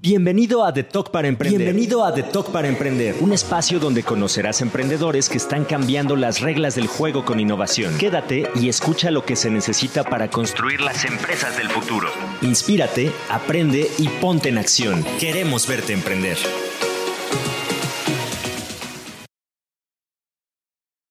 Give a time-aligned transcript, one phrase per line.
[0.00, 1.60] Bienvenido a The Talk para Emprender.
[1.60, 6.40] Bienvenido a The Talk para Emprender, un espacio donde conocerás emprendedores que están cambiando las
[6.40, 7.96] reglas del juego con innovación.
[7.96, 12.08] Quédate y escucha lo que se necesita para construir las empresas del futuro.
[12.42, 15.04] Inspírate, aprende y ponte en acción.
[15.20, 16.38] Queremos verte emprender.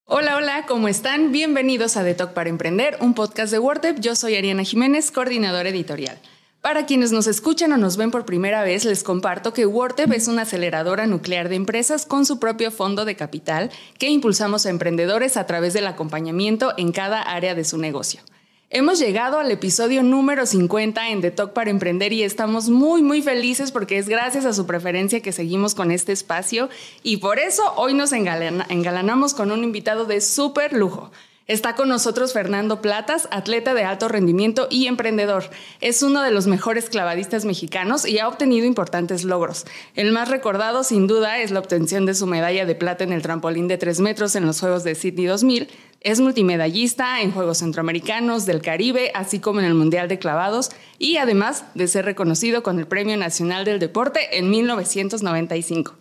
[0.04, 1.31] Hola, hola, ¿cómo están?
[1.31, 4.02] Bienvenidos a The Talk para Emprender, un podcast de WordUp.
[4.02, 6.20] Yo soy Ariana Jiménez, coordinadora editorial.
[6.64, 10.29] Para quienes nos escuchan o nos ven por primera vez, les comparto que WordTep es
[10.29, 13.69] una aceleradora nuclear de empresas con su propio fondo de capital
[14.00, 18.21] que impulsamos a emprendedores a través del acompañamiento en cada área de su negocio.
[18.69, 23.21] Hemos llegado al episodio número 50 en The Talk para Emprender y estamos muy muy
[23.21, 26.69] felices porque es gracias a su preferencia que seguimos con este espacio
[27.04, 31.11] y por eso hoy nos engalanamos con un invitado de súper lujo.
[31.46, 35.50] Está con nosotros Fernando Platas, atleta de alto rendimiento y emprendedor.
[35.81, 39.66] Es uno de los mejores clavadistas mexicanos y ha obtenido importantes logros.
[39.94, 43.21] El más recordado, sin duda, es la obtención de su medalla de plata en el
[43.21, 45.67] trampolín de 3 metros en los Juegos de Sydney 2000.
[45.99, 51.17] Es multimedallista en Juegos Centroamericanos, del Caribe, así como en el Mundial de Clavados, y
[51.17, 55.94] además de ser reconocido con el Premio Nacional del Deporte en 1995.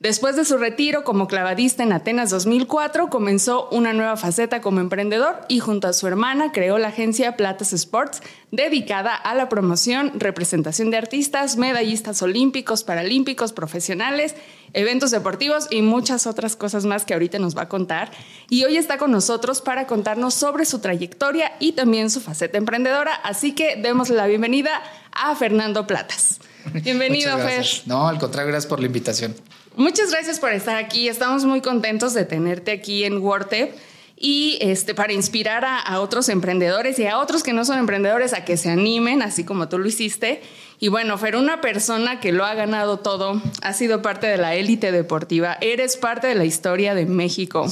[0.00, 5.42] Después de su retiro como clavadista en Atenas 2004, comenzó una nueva faceta como emprendedor
[5.46, 10.90] y junto a su hermana creó la agencia Platas Sports, dedicada a la promoción, representación
[10.90, 14.36] de artistas, medallistas olímpicos, paralímpicos, profesionales,
[14.72, 18.10] eventos deportivos y muchas otras cosas más que ahorita nos va a contar.
[18.48, 23.16] Y hoy está con nosotros para contarnos sobre su trayectoria y también su faceta emprendedora.
[23.16, 26.40] Así que démosle la bienvenida a Fernando Platas.
[26.72, 27.66] Bienvenido, Fer.
[27.84, 29.34] No, al contrario, gracias por la invitación.
[29.76, 31.08] Muchas gracias por estar aquí.
[31.08, 33.72] Estamos muy contentos de tenerte aquí en WordTep
[34.16, 38.44] y este, para inspirar a, otros emprendedores y a otros que no son emprendedores a
[38.44, 40.42] que se animen, así como tú lo hiciste.
[40.78, 44.54] Y bueno, Fer, una persona que lo ha ganado todo, ha sido parte de la
[44.54, 47.66] élite deportiva, eres parte de la historia de México.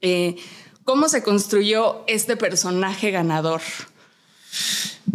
[0.00, 0.36] Eh,
[0.84, 3.60] ¿Cómo se construyó este personaje ganador?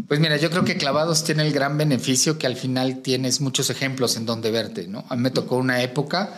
[0.08, 3.70] Pues mira, yo creo que Clavados tiene el gran beneficio que al final tienes muchos
[3.70, 5.06] ejemplos en donde verte, ¿no?
[5.10, 6.34] A mí me tocó una época,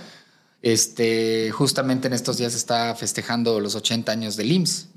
[0.61, 4.87] este, justamente en estos días está festejando los 80 años del IMSS.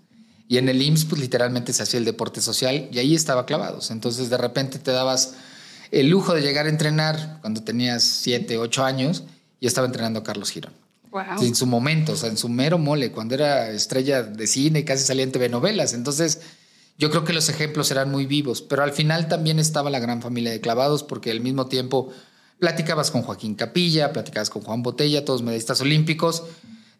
[0.48, 3.90] Y en el IMSS, pues literalmente se hacía el deporte social y ahí estaba Clavados.
[3.90, 5.34] Entonces de repente te dabas
[5.90, 9.22] el lujo de llegar a entrenar cuando tenías 7, 8 años
[9.60, 10.72] y estaba entrenando a Carlos Girón.
[11.10, 11.42] Wow.
[11.42, 14.84] En su momento, o sea, en su mero mole, cuando era estrella de cine y
[14.84, 15.94] casi salía en TV novelas.
[15.94, 16.40] Entonces
[16.96, 20.22] yo creo que los ejemplos eran muy vivos, pero al final también estaba la gran
[20.22, 22.12] familia de clavados porque al mismo tiempo
[22.60, 26.44] platicabas con Joaquín Capilla, platicabas con Juan Botella, todos medallistas olímpicos.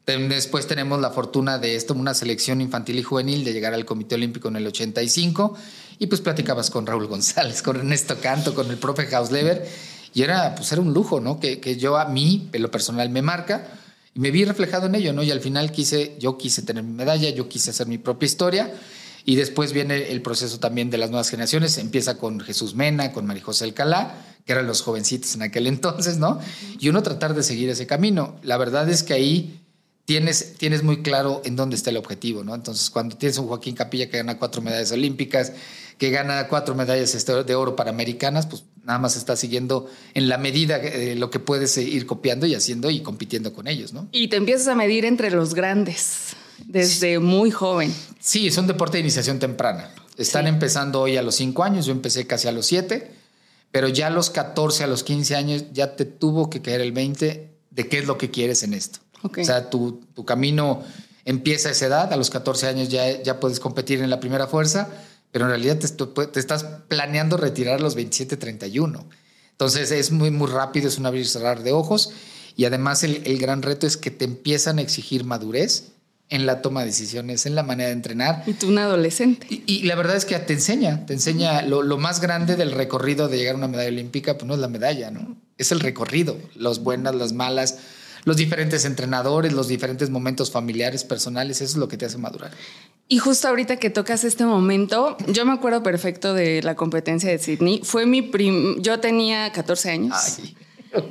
[0.06, 4.16] Después tenemos la fortuna de esto, una selección infantil y juvenil, de llegar al Comité
[4.16, 5.56] Olímpico en el 85.
[5.98, 9.66] Y pues platicabas con Raúl González, con Ernesto Canto, con el profe Hausleber.
[10.12, 11.40] Y era, pues era un lujo, ¿no?
[11.40, 13.66] Que, que yo a mí, en lo personal, me marca.
[14.14, 15.22] Y me vi reflejado en ello, ¿no?
[15.22, 18.74] Y al final quise, yo quise tener mi medalla, yo quise hacer mi propia historia.
[19.24, 21.78] Y después viene el proceso también de las nuevas generaciones.
[21.78, 24.14] Empieza con Jesús Mena, con María José Alcalá,
[24.44, 26.40] que eran los jovencitos en aquel entonces, ¿no?
[26.78, 28.36] Y uno tratar de seguir ese camino.
[28.42, 29.60] La verdad es que ahí
[30.04, 32.54] tienes, tienes muy claro en dónde está el objetivo, ¿no?
[32.54, 35.52] Entonces, cuando tienes un Joaquín Capilla que gana cuatro medallas olímpicas,
[35.96, 40.28] que gana cuatro medallas este, de oro para americanas, pues nada más está siguiendo en
[40.28, 44.08] la medida de lo que puedes ir copiando y haciendo y compitiendo con ellos, ¿no?
[44.12, 46.36] Y te empiezas a medir entre los grandes
[46.66, 47.94] desde muy joven.
[48.20, 49.90] Sí, es un deporte de iniciación temprana.
[50.16, 53.10] Están empezando hoy a los 5 años, yo empecé casi a los 7,
[53.72, 56.92] pero ya a los 14, a los 15 años ya te tuvo que caer el
[56.92, 59.00] 20 de qué es lo que quieres en esto.
[59.22, 60.82] O sea, tu, tu, camino
[61.24, 64.46] empieza a esa edad, a los 14 años ya, ya puedes competir en la primera
[64.46, 64.90] fuerza,
[65.32, 69.04] pero en realidad te, te estás planeando retirar a los 27, 31.
[69.50, 72.12] Entonces es muy, muy rápido, es un abrir y cerrar de ojos
[72.54, 75.93] y además el, el gran reto es que te empiezan a exigir madurez
[76.34, 78.42] en la toma de decisiones, en la manera de entrenar.
[78.46, 79.46] Y tú un adolescente.
[79.48, 83.38] Y, la verdad es que te enseña, te enseña lo, más grande del recorrido de
[83.38, 85.36] llegar a una medalla olímpica, pues no es la medalla, ¿no?
[85.58, 87.78] Es el recorrido, las buenas, las malas,
[88.24, 92.50] los diferentes entrenadores, los diferentes momentos familiares, personales, eso es lo que te hace madurar.
[93.06, 97.38] Y justo ahorita que tocas este momento, yo me acuerdo perfecto de la competencia de
[97.38, 97.82] Sydney.
[97.84, 98.80] Fue mi prim...
[98.80, 100.16] Yo tenía 14 años.
[100.38, 100.56] Ay.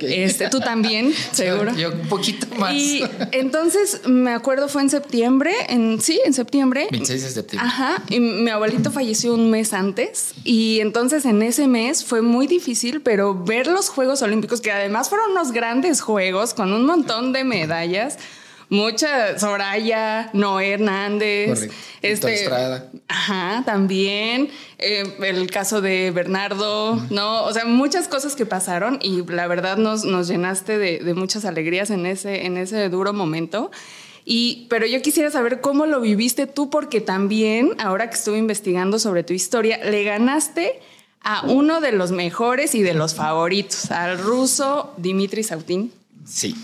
[0.00, 1.74] Este, tú también, seguro.
[1.74, 2.74] Yo, un poquito más.
[2.74, 6.88] Y entonces me acuerdo fue en septiembre, en sí, en septiembre.
[6.90, 7.68] 26 de septiembre.
[7.68, 8.02] Ajá.
[8.08, 13.00] Y mi abuelito falleció un mes antes y entonces en ese mes fue muy difícil,
[13.00, 17.44] pero ver los Juegos Olímpicos que además fueron unos grandes juegos con un montón de
[17.44, 18.18] medallas
[18.68, 21.76] mucha Soraya, Noé Hernández, Correcto.
[22.02, 22.90] este, Estrada.
[23.08, 29.22] ajá, también eh, el caso de Bernardo, no, o sea, muchas cosas que pasaron y
[29.26, 33.70] la verdad nos, nos llenaste de, de muchas alegrías en ese, en ese duro momento.
[34.26, 38.98] Y, pero yo quisiera saber cómo lo viviste tú, porque también, ahora que estuve investigando
[38.98, 40.80] sobre tu historia, le ganaste
[41.20, 45.92] a uno de los mejores y de los favoritos, al ruso Dimitri Sautin.
[46.26, 46.54] Sí.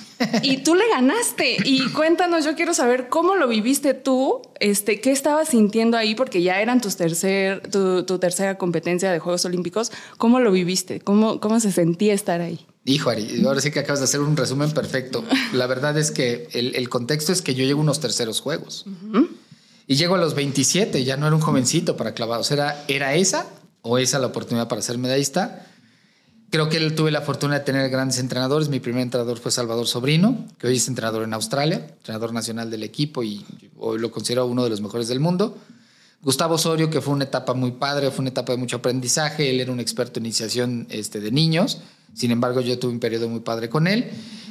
[0.42, 1.56] Y tú le ganaste.
[1.64, 6.42] Y cuéntanos, yo quiero saber cómo lo viviste tú, este, qué estabas sintiendo ahí, porque
[6.42, 9.92] ya eran tus tercer, tu, tu tercera competencia de Juegos Olímpicos.
[10.18, 11.00] ¿Cómo lo viviste?
[11.00, 12.66] ¿Cómo, cómo se sentía estar ahí?
[12.84, 15.24] Hijo, Ari, ahora sí que acabas de hacer un resumen perfecto.
[15.52, 18.86] La verdad es que el, el contexto es que yo llego a unos terceros juegos.
[19.86, 22.50] Y llego a los 27, ya no era un jovencito para clavados.
[22.50, 23.46] Era, era esa
[23.82, 25.66] o esa la oportunidad para ser medallista.
[26.50, 28.68] Creo que tuve la fortuna de tener grandes entrenadores.
[28.68, 32.82] Mi primer entrenador fue Salvador Sobrino, que hoy es entrenador en Australia, entrenador nacional del
[32.82, 33.46] equipo y
[33.78, 35.56] hoy lo considero uno de los mejores del mundo.
[36.22, 39.48] Gustavo Osorio, que fue una etapa muy padre, fue una etapa de mucho aprendizaje.
[39.48, 41.82] Él era un experto en iniciación este, de niños.
[42.14, 44.10] Sin embargo, yo tuve un periodo muy padre con él.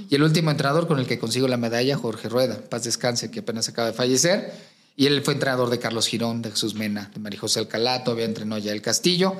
[0.09, 3.41] Y el último entrenador con el que consigo la medalla, Jorge Rueda, paz descanse, que
[3.41, 4.53] apenas acaba de fallecer.
[4.95, 8.25] Y él fue entrenador de Carlos Girón, de Jesús Mena, de María José Alcalá, todavía
[8.25, 9.35] entrenó ya el Castillo.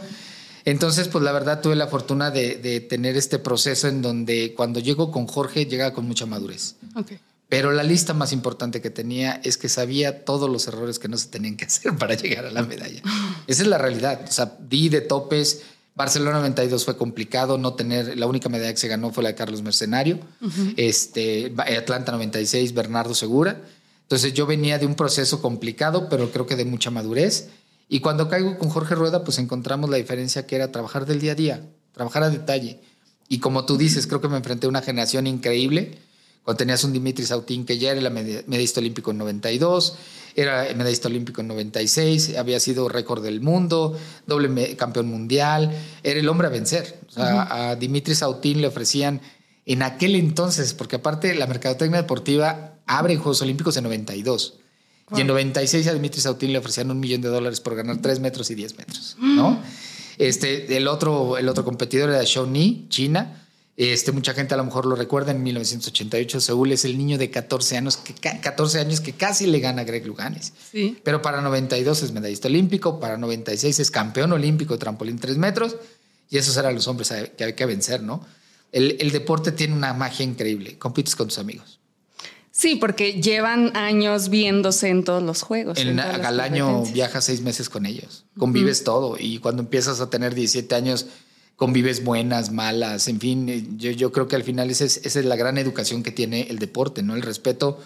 [0.65, 4.79] Entonces, pues la verdad tuve la fortuna de, de, tener este proceso en donde cuando
[4.79, 6.75] llego con Jorge llega con mucha madurez.
[6.95, 7.19] Okay.
[7.49, 11.17] Pero la lista más importante que tenía es que sabía todos los errores que no
[11.17, 13.01] se tenían que hacer para llegar a la medalla.
[13.47, 14.21] Esa es la realidad.
[14.27, 15.63] O sea, di de topes.
[15.95, 19.35] Barcelona 92 fue complicado, no tener, la única medalla que se ganó fue la de
[19.35, 20.19] Carlos Mercenario.
[20.39, 20.73] Uh -huh.
[20.77, 23.61] este, Atlanta 96, Bernardo Segura.
[24.03, 27.49] Entonces yo venía de un proceso complicado, pero creo que de mucha madurez.
[27.89, 31.31] Y cuando caigo con Jorge Rueda, pues encontramos la diferencia que era trabajar del día
[31.31, 32.79] a día, trabajar a detalle.
[33.27, 35.97] Y como tú dices, creo que me enfrenté a una generación increíble.
[36.43, 39.95] Cuando tenías un Dimitri Sautín, que ya era el medallista olímpico en 92,
[40.35, 45.71] era medallista olímpico en 96, había sido récord del mundo, doble campeón mundial,
[46.03, 46.99] era el hombre a vencer.
[47.07, 47.47] O sea, uh -huh.
[47.71, 49.21] a Dimitri Sautín le ofrecían
[49.65, 54.59] en aquel entonces, porque aparte la mercadotecnia deportiva abre en Juegos Olímpicos en 92.
[55.09, 55.19] Wow.
[55.19, 58.19] Y en 96 a Dimitri Sautín le ofrecían un millón de dólares por ganar 3
[58.19, 59.61] metros y 10 metros, ¿no?
[60.19, 63.45] Este, el, otro, el otro competidor era Shawnee, China.
[63.77, 67.31] Este, mucha gente a lo mejor lo recuerda, en 1988 Seúl es el niño de
[67.31, 70.51] 14 años que, 14 años que casi le gana a Greg Luganes.
[70.69, 70.99] Sí.
[71.01, 75.77] Pero para 92 es medallista olímpico, para 96 es campeón olímpico de trampolín 3 metros
[76.29, 78.25] y esos eran los hombres que hay que vencer, ¿no?
[78.73, 81.78] El, el deporte tiene una magia increíble, compites con tus amigos.
[82.59, 85.77] Sí, porque llevan años viéndose en todos los juegos.
[85.77, 88.85] En, al año viajas seis meses con ellos, convives uh -huh.
[88.85, 91.05] todo y cuando empiezas a tener 17 años
[91.55, 95.25] convives buenas, malas, en fin, yo, yo creo que al final esa es, esa es
[95.25, 97.15] la gran educación que tiene el deporte, ¿no?
[97.15, 97.79] El respeto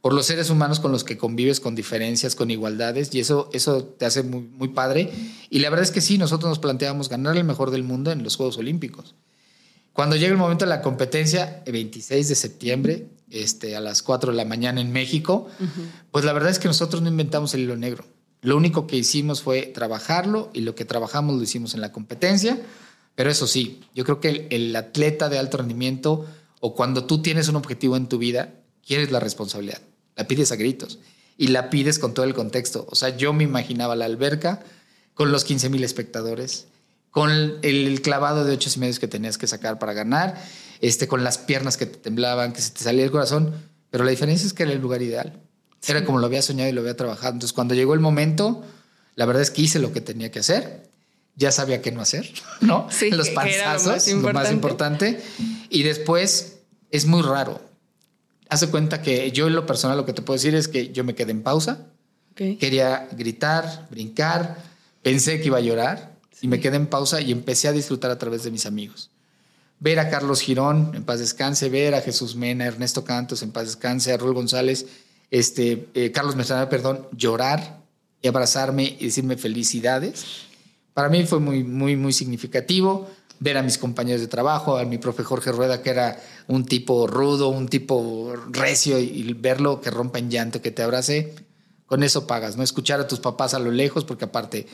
[0.00, 3.84] por los seres humanos con los que convives con diferencias, con igualdades, y eso, eso
[3.84, 5.08] te hace muy, muy padre.
[5.50, 8.24] Y la verdad es que sí, nosotros nos planteamos ganar el mejor del mundo en
[8.24, 9.14] los Juegos Olímpicos.
[9.96, 14.30] Cuando llega el momento de la competencia, el 26 de septiembre, este, a las 4
[14.30, 15.68] de la mañana en México, uh -huh.
[16.10, 18.04] pues la verdad es que nosotros no inventamos el hilo negro.
[18.42, 22.60] Lo único que hicimos fue trabajarlo y lo que trabajamos lo hicimos en la competencia.
[23.14, 26.26] Pero eso sí, yo creo que el, el, atleta de alto rendimiento
[26.60, 28.52] o cuando tú tienes un objetivo en tu vida,
[28.86, 29.80] quieres la responsabilidad.
[30.14, 30.98] La pides a gritos
[31.38, 32.86] y la pides con todo el contexto.
[32.90, 34.62] O sea, yo me imaginaba la alberca
[35.14, 36.66] con los 15 mil espectadores,
[37.16, 37.30] con
[37.62, 40.38] el, clavado de ocho y medio que tenías que sacar para ganar,
[40.82, 43.54] este, con las piernas que te temblaban, que se te salía el corazón.
[43.88, 45.32] Pero la diferencia es que era el lugar ideal.
[45.80, 45.92] Sí.
[45.92, 47.32] Era como lo había soñado y lo había trabajado.
[47.32, 48.62] Entonces, cuando llegó el momento,
[49.14, 50.90] la verdad es que hice lo que tenía que hacer
[51.36, 52.30] ya sabía qué no hacer,
[52.60, 52.86] ¿no?
[52.90, 55.18] Sí, los panzazos, lo, lo, más importante.
[55.70, 56.58] Y después
[56.90, 57.62] es muy raro.
[58.50, 61.02] Hace cuenta que yo en lo personal lo que te puedo decir es que yo
[61.02, 61.86] me quedé en pausa.
[62.32, 62.56] Okay.
[62.56, 64.58] Quería gritar, brincar,
[65.02, 66.46] pensé que iba a llorar sí.
[66.46, 69.10] y me quedé en pausa y empecé a disfrutar a través de mis amigos.
[69.80, 73.66] Ver a Carlos Girón, en paz descanse, ver a Jesús Mena, Ernesto Cantos, en paz
[73.66, 74.86] descanse, a Raúl González,
[75.30, 77.82] este, eh, Carlos Mercenario, perdón, llorar
[78.22, 80.46] y abrazarme y decirme felicidades
[80.96, 83.06] para mí fue muy, muy, muy significativo
[83.38, 87.06] ver a mis compañeros de trabajo, a mi profe Jorge Rueda, que era un tipo
[87.06, 91.34] rudo, un tipo recio, y verlo que rompa en llanto, que te abrace,
[91.84, 92.62] con eso pagas, ¿no?
[92.62, 94.66] Escuchar a tus papás a lo lejos, porque aparte,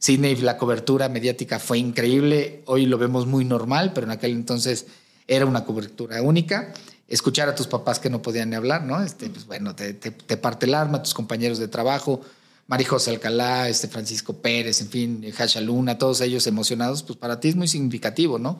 [0.00, 4.86] Sydney, la cobertura mediática fue increíble, hoy lo vemos muy normal, pero en aquel entonces
[5.28, 6.74] era una cobertura única.
[7.06, 9.00] Escuchar a tus papás que no podían ni hablar, ¿no?
[9.00, 12.22] Este, pues bueno, te, te, te parte el alma, tus compañeros de trabajo,
[12.66, 17.38] María José Alcalá, este Francisco Pérez, en fin, Hasha Luna, todos ellos emocionados, pues para
[17.38, 18.58] ti es muy significativo, ¿no?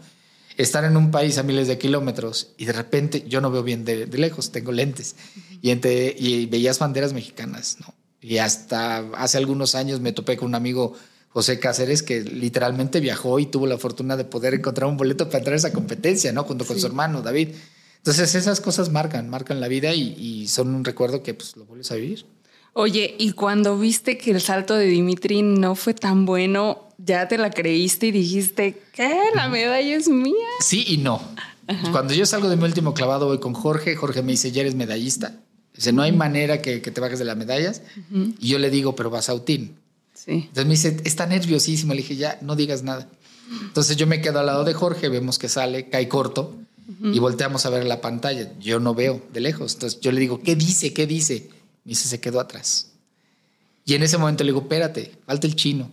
[0.62, 3.84] estar en un país a miles de kilómetros y de repente yo no veo bien
[3.84, 5.16] de, lejos, tengo lentes
[5.62, 7.94] y, entre, y veías banderas mexicanas, ¿no?
[8.20, 10.94] Y hasta hace algunos años me topé con un amigo
[11.30, 15.38] José Cáceres que literalmente viajó y tuvo la fortuna de poder encontrar un boleto para
[15.38, 16.44] entrar a esa competencia, ¿no?
[16.44, 17.50] Junto con su hermano David.
[17.98, 21.64] Entonces esas cosas marcan, marcan la vida y, y son un recuerdo que pues lo
[21.66, 22.26] vuelves a vivir.
[22.72, 27.36] Oye, y cuando viste que el salto de Dimitri no fue tan bueno, ¿ya te
[27.36, 30.48] la creíste y dijiste que la medalla es mía?
[30.60, 31.20] Sí y no.
[31.92, 34.74] Cuando yo salgo de mi último clavado voy con Jorge, Jorge me dice, ya eres
[34.74, 35.40] medallista.
[35.74, 37.82] Dice, no hay manera que, te bajes de las medallas.
[38.10, 39.76] Y yo le digo, pero vas a Utín.
[40.30, 40.34] Sí.
[40.46, 41.92] Entonces me dice, está nerviosísimo.
[41.92, 43.08] Le dije, ya, no digas nada.
[43.62, 46.56] Entonces yo me quedo al lado de Jorge, vemos que sale, cae corto
[47.02, 48.52] y volteamos a ver la pantalla.
[48.60, 49.74] Yo no veo de lejos.
[49.74, 50.92] Entonces yo le digo, ¿qué dice?
[50.92, 51.48] ¿Qué dice?
[51.84, 52.92] Me dice, se quedó atrás.
[53.84, 55.90] Y en ese momento le digo, espérate, falta el chino.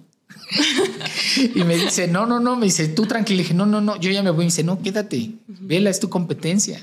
[1.55, 3.37] y me dice, no, no, no, me dice, tú tranquilo.
[3.37, 4.39] Le dije, no, no, no, yo ya me voy.
[4.39, 6.79] Me dice, no, quédate, vela, es tu competencia.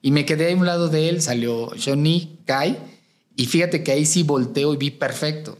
[0.00, 2.78] Y me quedé a un lado de él, salió Johnny, Kai,
[3.36, 5.58] y fíjate que ahí sí volteo y vi perfecto.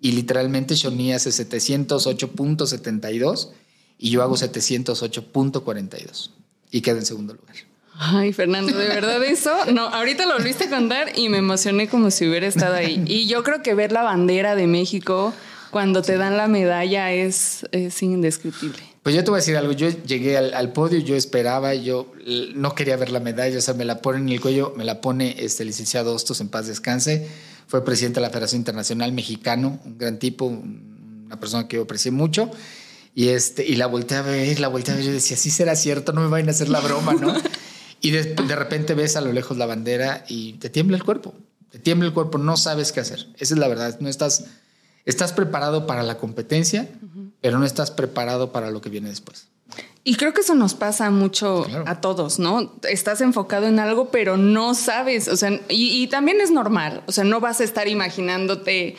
[0.00, 3.50] Y literalmente Johnny hace 708.72
[3.98, 6.30] y yo hago 708.42
[6.70, 7.56] y quedo en segundo lugar.
[7.96, 12.10] Ay, Fernando, de verdad eso, no, ahorita lo volviste a contar y me emocioné como
[12.10, 13.04] si hubiera estado ahí.
[13.06, 15.32] Y yo creo que ver la bandera de México
[15.70, 18.82] cuando te dan la medalla es, es indescriptible.
[19.04, 22.10] Pues yo te voy a decir algo, yo llegué al, podio, yo esperaba, yo
[22.54, 25.02] no quería ver la medalla, o sea, me la ponen en el cuello, me la
[25.02, 27.28] pone este licenciado Hostos en paz descanse,
[27.66, 32.10] fue presidente de la Federación Internacional Mexicano, un gran tipo, una persona que yo aprecié
[32.10, 32.50] mucho,
[33.14, 35.76] y, este, y la volteé a ver, la volteé a ver, yo decía, sí será
[35.76, 37.34] cierto, no me vayan a hacer la broma, ¿no?
[38.00, 41.32] Y de, de, repente ves a lo lejos la bandera y te tiembla el cuerpo.
[41.70, 43.28] Te tiembla el cuerpo, no sabes qué hacer.
[43.38, 43.98] Esa es la verdad.
[44.00, 44.44] No estás,
[45.06, 46.86] estás preparado para la competencia,
[47.40, 49.46] pero no estás preparado para lo que viene después.
[50.06, 52.74] Y creo que eso nos pasa mucho a todos, ¿no?
[52.88, 57.12] Estás enfocado en algo, pero no sabes, o sea, y, y, también es normal, o
[57.12, 58.96] sea, no vas a estar imaginándote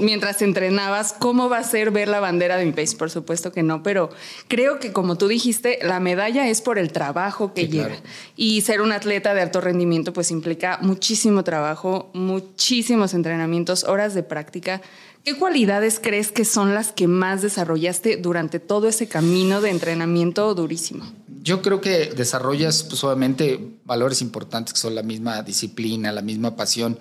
[0.00, 2.94] mientras entrenabas, ¿cómo va a ser ver la bandera de mi país?
[2.94, 4.10] Por supuesto que no, pero
[4.48, 7.96] creo que como tú dijiste, la medalla es por el trabajo que lleva.
[8.36, 14.22] Y ser un atleta de alto rendimiento pues implica muchísimo trabajo, muchísimos entrenamientos, horas de
[14.22, 14.82] práctica.
[15.24, 20.54] ¿Qué cualidades crees que son las que más desarrollaste durante todo ese camino de entrenamiento
[20.54, 21.04] durísimo?
[21.42, 26.56] Yo creo que desarrollas pues, obviamente valores importantes que son la misma disciplina, la misma
[26.56, 26.98] pasión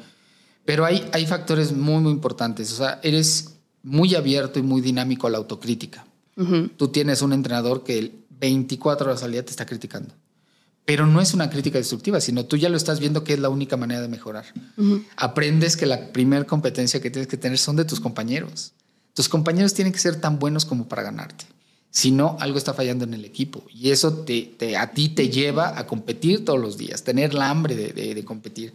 [0.66, 2.72] pero hay, hay factores muy, muy importantes.
[2.72, 6.06] O sea, eres muy abierto y muy dinámico a la autocrítica.
[6.78, 10.12] Tú tienes un entrenador que 24 horas al día te está criticando.
[10.86, 13.50] Pero no es una crítica destructiva, sino tú ya lo estás viendo que es la
[13.50, 14.46] única manera de mejorar.
[15.16, 18.74] Aprendes que la primera competencia que tienes que tener son de tus compañeros.
[19.14, 21.46] Tus compañeros tienen que ser tan buenos como para ganarte.
[21.94, 23.64] Si no, algo está fallando en el equipo.
[23.70, 27.76] Y eso te, a ti te lleva a competir todos los días, tener la hambre
[27.76, 28.74] de, competir.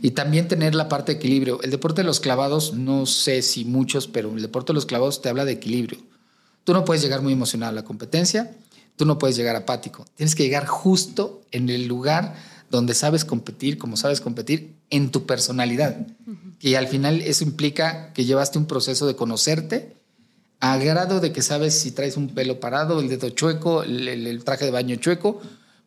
[0.00, 1.60] Y también tener la parte de equilibrio.
[1.62, 5.20] El deporte de los clavados, no sé si muchos, pero el deporte de los clavados
[5.20, 5.98] te habla de equilibrio.
[6.64, 8.56] Tú no puedes llegar muy emocionado a la competencia,
[8.96, 10.04] tú no puedes llegar apático.
[10.16, 12.34] Tienes que llegar justo en el lugar
[12.70, 16.06] donde sabes competir, como sabes competir, en tu personalidad.
[16.60, 19.96] Y al final eso implica que llevaste un proceso de conocerte
[20.60, 24.64] a grado de que sabes si traes un pelo parado, el dedo chueco, el, traje
[24.64, 25.40] de baño chueco,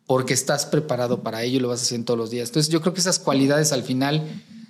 [0.06, 2.50] porque estás preparado para ello y lo vas haciendo todos los días.
[2.50, 4.24] Entonces yo creo que esas cualidades al final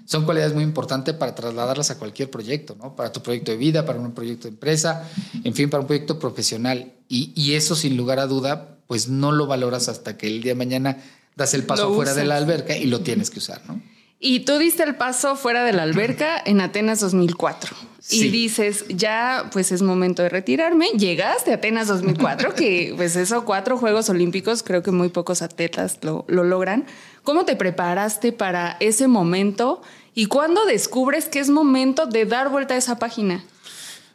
[0.10, 2.96] son cualidades muy importantes para trasladarlas a cualquier proyecto, ¿no?
[2.96, 5.08] Para tu proyecto de vida, para un proyecto de empresa,
[5.44, 6.94] en fin, para un proyecto profesional.
[7.08, 10.54] Y, y eso sin lugar a duda, pues no lo valoras hasta que el día
[10.54, 10.98] de mañana
[11.36, 13.80] das el paso fuera de la alberca y lo tienes que usar, ¿no?
[14.20, 17.74] Y tú diste el paso fuera de la alberca en Atenas 2004.
[18.10, 20.88] Y dices, ya pues es momento de retirarme.
[20.98, 26.00] Llegaste a Atenas 2004, que pues eso, cuatro Juegos Olímpicos, creo que muy pocos atletas
[26.02, 26.86] lo, lo logran.
[27.24, 29.82] ¿Cómo te preparaste para ese momento?
[30.20, 33.42] ¿Y cuándo descubres que es momento de dar vuelta a esa página?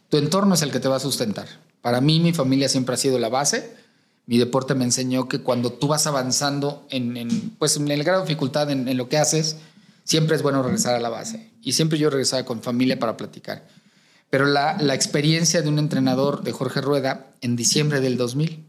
[0.09, 1.47] Tu entorno es el que te va a sustentar.
[1.81, 3.75] Para mí, mi familia siempre ha sido la base.
[4.27, 8.27] Mi deporte me enseñó que cuando tú vas avanzando en, pues, en el grado de
[8.27, 9.57] dificultad en, en lo que haces,
[10.03, 11.49] siempre es bueno regresar a la base.
[11.63, 13.65] Y siempre yo regresaba con familia para platicar.
[14.29, 18.63] Pero la, la experiencia de un entrenador de Jorge Rueda en diciembre del 2000,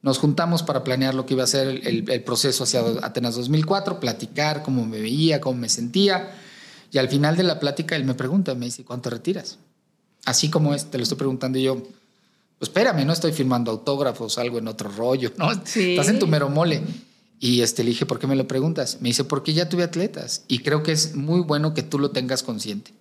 [0.00, 4.00] nos juntamos para planear lo que iba a ser el, el, proceso hacia Atenas 2004,
[4.00, 6.32] platicar cómo me veía, cómo me sentía.
[6.92, 9.58] Y al final de la plática él me pregunta, me dice, ¿cuánto retiras?
[10.26, 11.76] Así como es, te lo estoy preguntando yo,
[12.58, 15.50] pues espérame, no estoy firmando autógrafos, algo en otro rollo, ¿no?
[15.74, 16.82] Estás en tu mero mole.
[17.40, 18.98] Y este, le dije, ¿por qué me lo preguntas?
[19.00, 22.10] Me dice, porque ya tuve atletas y creo que es muy bueno que tú lo
[22.10, 22.92] tengas consciente.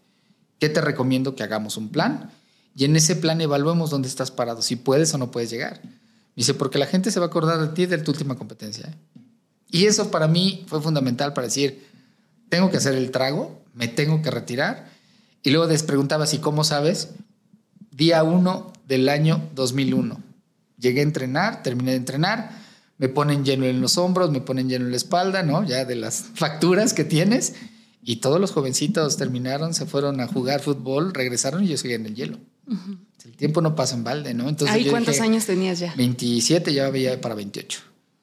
[0.58, 1.36] ¿Qué te recomiendo?
[1.36, 2.32] Que hagamos un plan
[2.76, 5.82] y en ese plan evaluemos dónde estás parado, si puedes o no puedes llegar.
[6.36, 8.88] dice, porque la gente se va a acordar de ti de tu última competencia.
[8.88, 9.22] ¿eh?
[9.70, 11.86] Y eso para mí fue fundamental para decir,
[12.50, 14.90] tengo que hacer el trago, me tengo que retirar.
[15.44, 17.10] Y luego les preguntaba si, ¿cómo sabes?
[17.92, 20.22] Día 1 del año 2001.
[20.78, 22.52] Llegué a entrenar, terminé de entrenar,
[22.98, 25.64] me ponen lleno en los hombros, me ponen lleno en la espalda, ¿no?
[25.64, 27.56] Ya de las facturas que tienes.
[28.04, 32.08] Y todos los jovencitos terminaron, se fueron a jugar fútbol, regresaron y yo seguía en
[32.08, 32.40] el hielo.
[33.24, 34.50] El tiempo no pasa en balde, ¿no?
[34.50, 35.94] Entonces, cuántos años tenías ya?
[35.96, 37.80] 27, ya había para 28.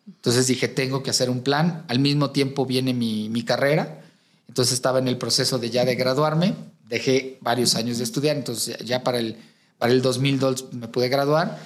[0.06, 1.84] Entonces dije, tengo que hacer un plan.
[1.88, 4.02] Al mismo tiempo viene mi, mi carrera.
[4.48, 6.54] Entonces estaba en el proceso de ya de graduarme.
[6.88, 8.36] Dejé varios años de estudiar.
[8.36, 9.36] Entonces ya para el,
[9.78, 11.58] para el 2002 me pude graduar.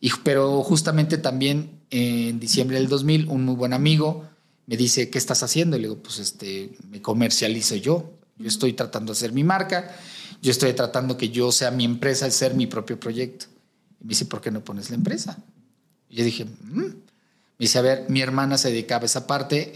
[0.00, 4.24] Y, pero justamente también en diciembre del 2000, un muy buen amigo
[4.70, 5.76] me dice, ¿qué estás haciendo?
[5.76, 8.12] Y le digo, pues este, me comercializo yo.
[8.38, 9.96] Yo estoy tratando de hacer mi marca.
[10.40, 13.46] Yo estoy tratando que yo sea mi empresa, y ser mi propio proyecto.
[14.00, 15.36] Y me dice, ¿por qué no pones la empresa?
[16.08, 16.78] Y yo dije, mm".
[16.78, 16.94] me
[17.58, 19.72] dice, a ver, mi hermana se dedicaba a esa parte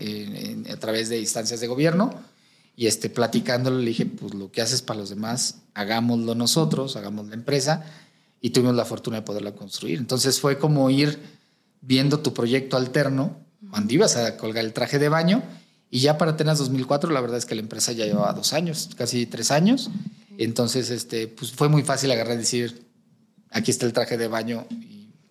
[0.72, 2.14] a través de instancias de gobierno
[2.76, 7.28] y este, platicándolo le dije, pues lo que haces para los demás, hagámoslo nosotros, hagamos
[7.28, 7.84] la empresa
[8.40, 9.98] y tuvimos la fortuna de poderla construir.
[9.98, 11.18] Entonces fue como ir
[11.80, 13.36] viendo tu proyecto alterno
[13.70, 15.42] cuando ibas a colgar el traje de baño
[15.90, 18.90] y ya para Atenas 2004 la verdad es que la empresa ya llevaba dos años,
[18.96, 19.90] casi tres años.
[20.38, 22.84] Entonces, este, pues fue muy fácil agarrar y decir,
[23.50, 24.66] aquí está el traje de baño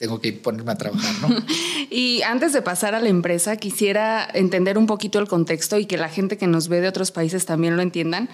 [0.04, 1.34] tengo que ponerme a trabajar, ¿no?
[1.90, 5.96] y antes de pasar a la empresa, quisiera entender un poquito el contexto y que
[5.96, 8.28] la gente que nos ve de otros países también lo entiendan.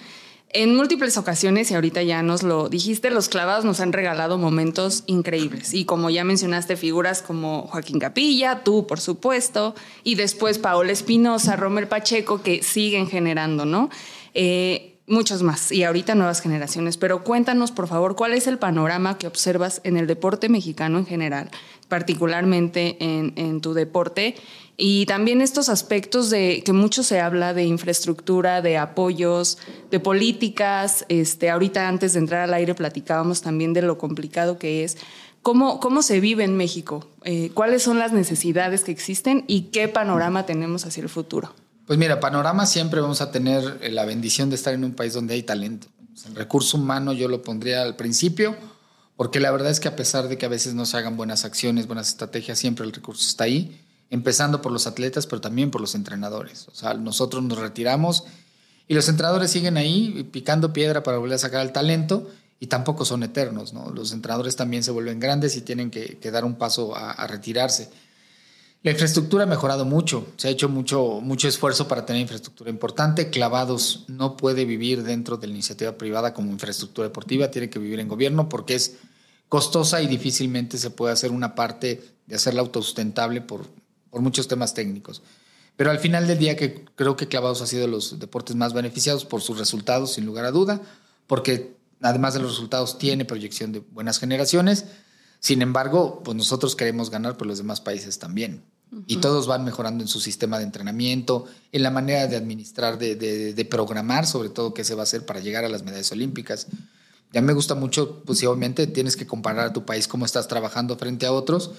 [0.52, 5.04] En múltiples ocasiones, y ahorita ya nos lo dijiste, los clavados nos han regalado momentos
[5.06, 5.76] increíbles.
[5.76, 11.56] Y como ya mencionaste, figuras como Joaquín Capilla, tú, por supuesto, y después Paola Espinosa,
[11.56, 13.92] Romer Pacheco, que siguen generando, ¿no?
[14.34, 16.98] Eh, muchos más y ahorita nuevas generaciones.
[16.98, 21.06] Pero cuéntanos, por favor, cuál es el panorama que observas en el deporte mexicano en
[21.06, 21.50] general,
[21.88, 24.36] particularmente en, tu deporte,
[24.78, 29.58] y también estos aspectos de que mucho se habla de infraestructura, de apoyos,
[29.92, 31.06] de políticas.
[31.10, 34.98] Este, ahorita antes de entrar al aire platicábamos también de lo complicado que es.
[35.42, 37.08] ¿Cómo, cómo se vive en México?
[37.24, 41.54] Eh, ¿Cuáles son las necesidades que existen y qué panorama tenemos hacia el futuro?
[41.90, 45.16] Pues mira, panorama siempre vamos a tener eh, la bendición de estar en un país
[45.16, 45.88] donde hay talento.
[46.28, 48.56] El recurso humano yo lo pondría al principio,
[49.16, 51.46] porque la verdad es que a pesar de que a veces no se hagan buenas
[51.46, 55.82] acciones, buenas estrategias, siempre el recurso está ahí, empezando por los atletas, pero también por
[55.82, 56.68] los entrenadores.
[56.68, 58.26] O sea, nosotros nos retiramos
[58.88, 63.04] y los entrenadores siguen ahí picando piedra para volver a sacar el talento y tampoco
[63.04, 63.90] son eternos, ¿no?
[63.90, 67.90] Los entrenadores también se vuelven grandes y tienen que, dar un paso a retirarse.
[68.82, 73.30] La infraestructura ha mejorado mucho, se ha hecho mucho, mucho esfuerzo para tener infraestructura importante.
[73.30, 78.00] Clavados no puede vivir dentro de la iniciativa privada como infraestructura deportiva, tiene que vivir
[78.00, 78.96] en gobierno porque es
[79.50, 83.68] costosa y difícilmente se puede hacer una parte de hacerla autosustentable por,
[84.10, 85.24] por muchos temas técnicos.
[85.76, 88.72] Pero al final del día que creo que Clavados ha sido de los deportes más
[88.72, 90.82] beneficiados por sus resultados, sin lugar a duda,
[91.28, 94.86] porque además de los resultados tiene proyección de buenas generaciones
[95.40, 98.64] sin embargo, pues nosotros queremos ganar, por los demás países también.
[99.06, 103.68] Y todos van mejorando en su sistema de entrenamiento, en la manera de administrar, de,
[103.70, 106.68] programar, sobre todo qué se va a hacer para llegar a las medallas olímpicas.
[107.32, 110.98] Ya me gusta mucho, pues obviamente tienes que comparar a tu país cómo estás trabajando
[110.98, 111.72] frente a otros.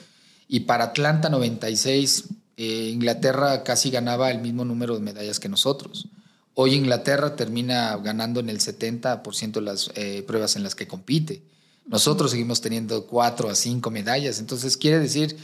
[0.46, 6.06] Y para Atlanta 96, eh, Inglaterra casi ganaba el mismo número de medallas que nosotros.
[6.54, 11.42] Hoy Inglaterra termina ganando en el 70% de las eh, pruebas en las que compite.
[11.90, 14.38] Nosotros seguimos teniendo cuatro a cinco medallas.
[14.38, 15.36] Entonces quiere decir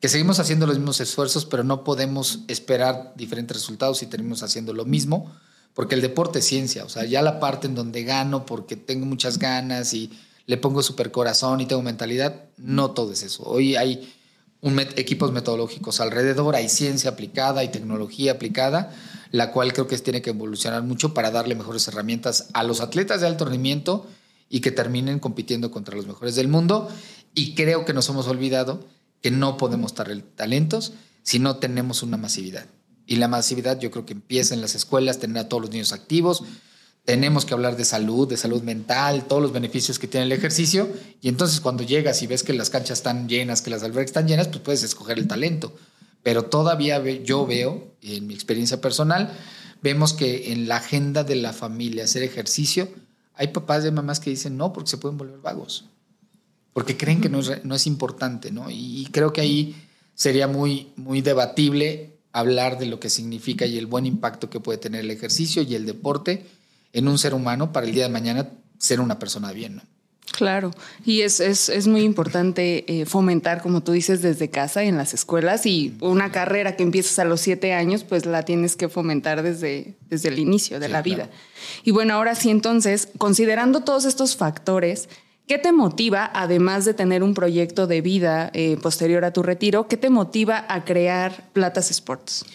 [0.00, 4.72] que seguimos haciendo los mismos esfuerzos, pero no podemos esperar diferentes resultados si tenemos haciendo
[4.72, 5.30] lo mismo,
[5.74, 6.84] porque el deporte es ciencia.
[6.84, 10.10] O sea, ya la parte en donde gano porque tengo muchas ganas y
[10.46, 13.42] le pongo super corazón y tengo mentalidad, no todo es eso.
[13.44, 14.10] Hoy hay
[14.96, 18.94] equipos metodológicos alrededor, hay ciencia aplicada, y tecnología aplicada,
[19.30, 23.20] la cual creo que tiene que evolucionar mucho para darle mejores herramientas a los atletas
[23.20, 24.06] de alto rendimiento
[24.52, 26.88] y que terminen compitiendo contra los mejores del mundo.
[27.34, 28.86] Y creo que nos hemos olvidado
[29.22, 32.66] que no podemos estar talentos si no tenemos una masividad.
[33.06, 35.94] Y la masividad yo creo que empieza en las escuelas, tener a todos los niños
[35.94, 36.44] activos.
[37.06, 40.86] Tenemos que hablar de salud, de salud mental, todos los beneficios que tiene el ejercicio.
[41.22, 44.28] Y entonces cuando llegas y ves que las canchas están llenas, que las albercas están
[44.28, 45.74] llenas, pues puedes escoger el talento.
[46.22, 49.32] Pero todavía yo veo, en mi experiencia personal,
[49.80, 52.90] vemos que en la agenda de la familia hacer ejercicio
[53.34, 55.86] hay papás y mamás que dicen no porque se pueden volver vagos,
[56.72, 58.70] porque creen que no es, no es importante, ¿no?
[58.70, 59.76] Y, creo que ahí
[60.14, 64.78] sería muy, muy debatible hablar de lo que significa y el buen impacto que puede
[64.78, 66.46] tener el ejercicio y el deporte
[66.92, 69.82] en un ser humano para el día de mañana ser una persona bien, ¿no?
[70.32, 70.70] Claro,
[71.04, 75.12] y es, es, es muy importante eh, fomentar, como tú dices, desde casa en las
[75.12, 79.42] escuelas y una carrera que empiezas a los siete años, pues la tienes que fomentar
[79.42, 81.28] desde, desde el inicio de la vida.
[81.84, 85.10] Y bueno, ahora sí, entonces, considerando todos estos factores,
[85.46, 89.86] ¿qué te motiva, además de tener un proyecto de vida eh, posterior a tu retiro,
[89.86, 92.46] qué te motiva a crear Platas Sports?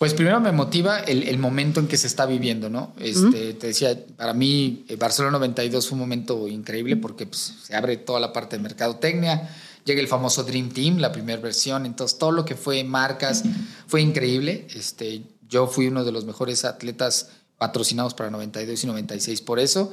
[0.00, 2.94] Pues primero me motiva el, momento en que se está viviendo, ¿no?
[2.98, 7.76] Este, Te decía, para mí eh, Barcelona 92 fue un momento increíble porque pues, se
[7.76, 12.16] abre toda la parte de mercadotecnia, llega el famoso Dream Team, la primera versión, entonces
[12.16, 13.42] todo lo que fue marcas
[13.88, 14.68] fue increíble.
[14.74, 19.92] Este, yo fui uno de los mejores atletas patrocinados para 92 y 96 por eso.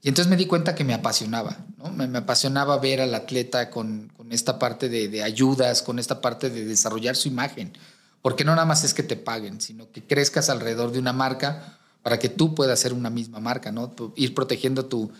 [0.00, 1.90] Y entonces me di cuenta que me apasionaba, ¿no?
[1.90, 6.48] Me, apasionaba ver al atleta con, con esta parte de, de ayudas, con esta parte
[6.48, 7.74] de desarrollar su imagen
[8.22, 11.78] porque no nada más es que te paguen, sino que crezcas alrededor de una marca
[12.02, 13.94] para que tú puedas ser una misma marca, ¿no?
[14.16, 15.10] Ir protegiendo tu,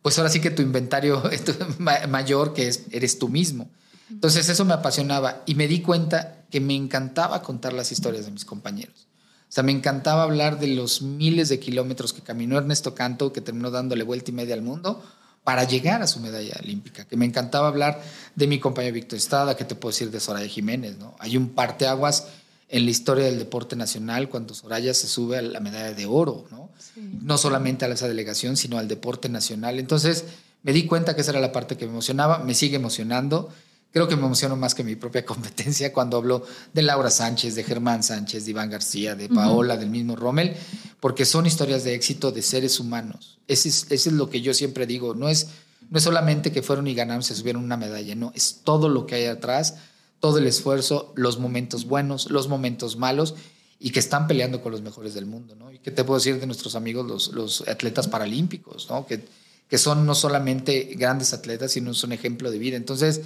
[0.00, 1.22] pues ahora sí que tu inventario
[2.08, 3.68] mayor, que es, eres tú mismo.
[4.10, 8.30] Entonces eso me apasionaba y me di cuenta que me encantaba contar las historias de
[8.30, 9.08] mis compañeros.
[9.48, 13.40] O sea, me encantaba hablar de los miles de kilómetros que caminó Ernesto Canto, que
[13.40, 15.02] terminó dándole vuelta y media al mundo
[15.44, 17.04] para llegar a su medalla olímpica.
[17.06, 18.00] Que me encantaba hablar
[18.34, 21.16] de mi compañero Víctor Estrada, que te puedo decir de Soraya Jiménez, ¿no?
[21.18, 22.28] Hay un parteaguas
[22.72, 26.46] en la historia del deporte nacional cuando Soraya se sube a la medalla de oro,
[26.50, 26.70] ¿no?
[26.96, 29.78] No solamente a esa delegación, sino al deporte nacional.
[29.78, 30.24] Entonces
[30.62, 33.50] me di cuenta que esa era la parte que me emocionaba, me sigue emocionando.
[33.92, 37.62] Creo que me emociono más que mi propia competencia cuando hablo de Laura Sánchez, de
[37.62, 40.56] Germán Sánchez, de Iván García, de Paola, del mismo Rommel,
[40.98, 43.38] porque son historias de éxito de seres humanos.
[43.48, 45.48] Ese es, es lo que yo siempre digo, no es,
[45.90, 49.04] no es solamente que fueron y ganaron, se subieron una medalla, no, es todo lo
[49.04, 49.74] que hay atrás
[50.22, 53.34] todo el esfuerzo, los momentos buenos, los momentos malos
[53.80, 55.72] y que están peleando con los mejores del mundo, ¿no?
[55.72, 59.04] Y qué te puedo decir de nuestros amigos los, los atletas paralímpicos, ¿no?
[59.04, 59.24] Que,
[59.68, 62.76] que son no solamente grandes atletas, sino son ejemplo de vida.
[62.76, 63.22] Entonces,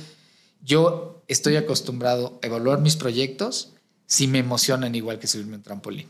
[0.64, 3.74] yo estoy acostumbrado a evaluar mis proyectos
[4.06, 6.06] si me emocionan igual que subirme un trampolín.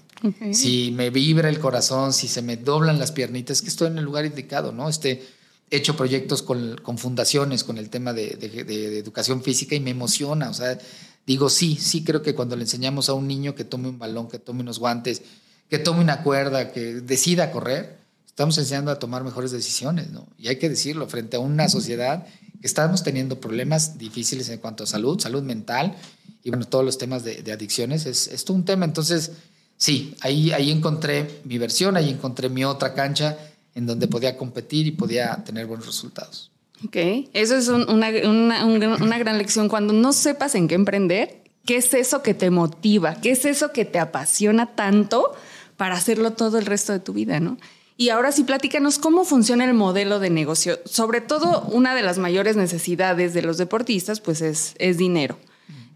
[0.53, 4.05] Si me vibra el corazón, si se me doblan las piernitas, que estoy en el
[4.05, 4.89] lugar indicado, ¿no?
[4.89, 5.27] Este,
[5.71, 9.91] he hecho proyectos con, con fundaciones, con el tema de, de, educación física y me
[9.91, 10.51] emociona.
[10.51, 10.79] O sea,
[11.27, 14.29] digo, sí, sí creo que cuando le enseñamos a un niño que tome un balón,
[14.29, 15.23] que tome unos guantes,
[15.69, 20.29] que tome una cuerda, que decida correr, estamos enseñando a tomar mejores decisiones, ¿no?
[20.39, 22.27] Y hay que decirlo, frente a una sociedad
[22.61, 25.97] que estamos teniendo problemas difíciles en cuanto a salud, salud mental
[26.45, 28.85] y bueno, todos los temas de, de adicciones, es, es todo un tema.
[28.85, 29.33] Entonces,
[29.77, 33.37] sí, ahí, ahí encontré mi versión, ahí encontré mi otra cancha
[33.77, 36.51] en donde podía competir y podía tener buenos resultados.
[36.85, 36.97] Ok,
[37.35, 39.69] eso es una, una, gran lección.
[39.69, 43.15] Cuando no sepas en qué emprender, ¿qué es eso que te motiva?
[43.21, 45.35] ¿Qué es eso que te apasiona tanto
[45.77, 47.59] para hacerlo todo el resto de tu vida, no?
[47.99, 50.79] Y ahora sí, platícanos cómo funciona el modelo de negocio.
[50.87, 55.39] Sobre todo, una de las mayores necesidades de los deportistas, pues es, es dinero.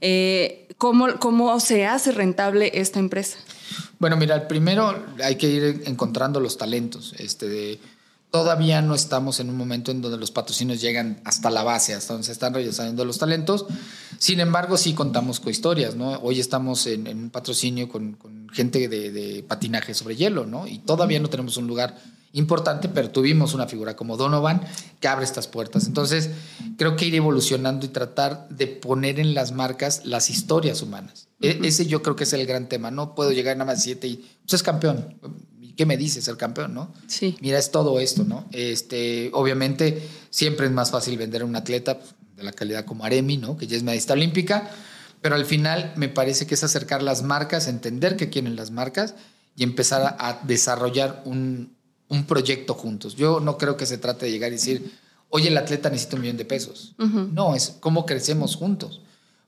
[0.02, 3.38] Eh, ¿cómo, ¿Cómo se hace rentable esta empresa?
[3.98, 7.14] Bueno, mira, primero hay que ir encontrando los talentos.
[7.18, 7.80] Este,
[8.30, 12.14] todavía no estamos en un momento en donde los patrocinios llegan hasta la base, hasta
[12.14, 13.66] donde se están realizando los talentos.
[14.18, 16.12] Sin embargo, sí contamos con historias, ¿no?
[16.20, 18.16] Hoy estamos en, un patrocinio con,
[18.52, 20.66] gente de, de, patinaje sobre hielo, ¿no?
[20.66, 21.96] Y todavía no tenemos un lugar
[22.32, 24.62] importante, pero tuvimos una figura como Donovan
[25.00, 25.86] que abre estas puertas.
[25.86, 26.30] Entonces,
[26.76, 31.28] creo que ir evolucionando y tratar de poner en las marcas las historias humanas.
[31.40, 32.90] E, ese yo creo que es el gran tema.
[32.90, 35.18] No puedo llegar nada más siete y pues es campeón.
[35.76, 36.28] ¿Qué me dices?
[36.28, 36.92] El campeón, ¿no?
[37.06, 37.36] Sí.
[37.40, 38.46] Mira, es todo esto, ¿no?
[38.52, 41.98] Este, obviamente, siempre es más fácil vender a un atleta
[42.36, 43.56] de la calidad como Aremi, ¿no?
[43.56, 44.70] Que ya es medallista olímpica.
[45.22, 49.14] Pero al final me parece que es acercar las marcas, entender qué quieren las marcas
[49.56, 51.76] y empezar a desarrollar un,
[52.10, 53.16] un proyecto juntos.
[53.16, 54.92] Yo no creo que se trate de llegar y decir,
[55.30, 56.94] oye, el atleta necesita un millón de pesos.
[56.98, 59.00] No, es cómo crecemos juntos.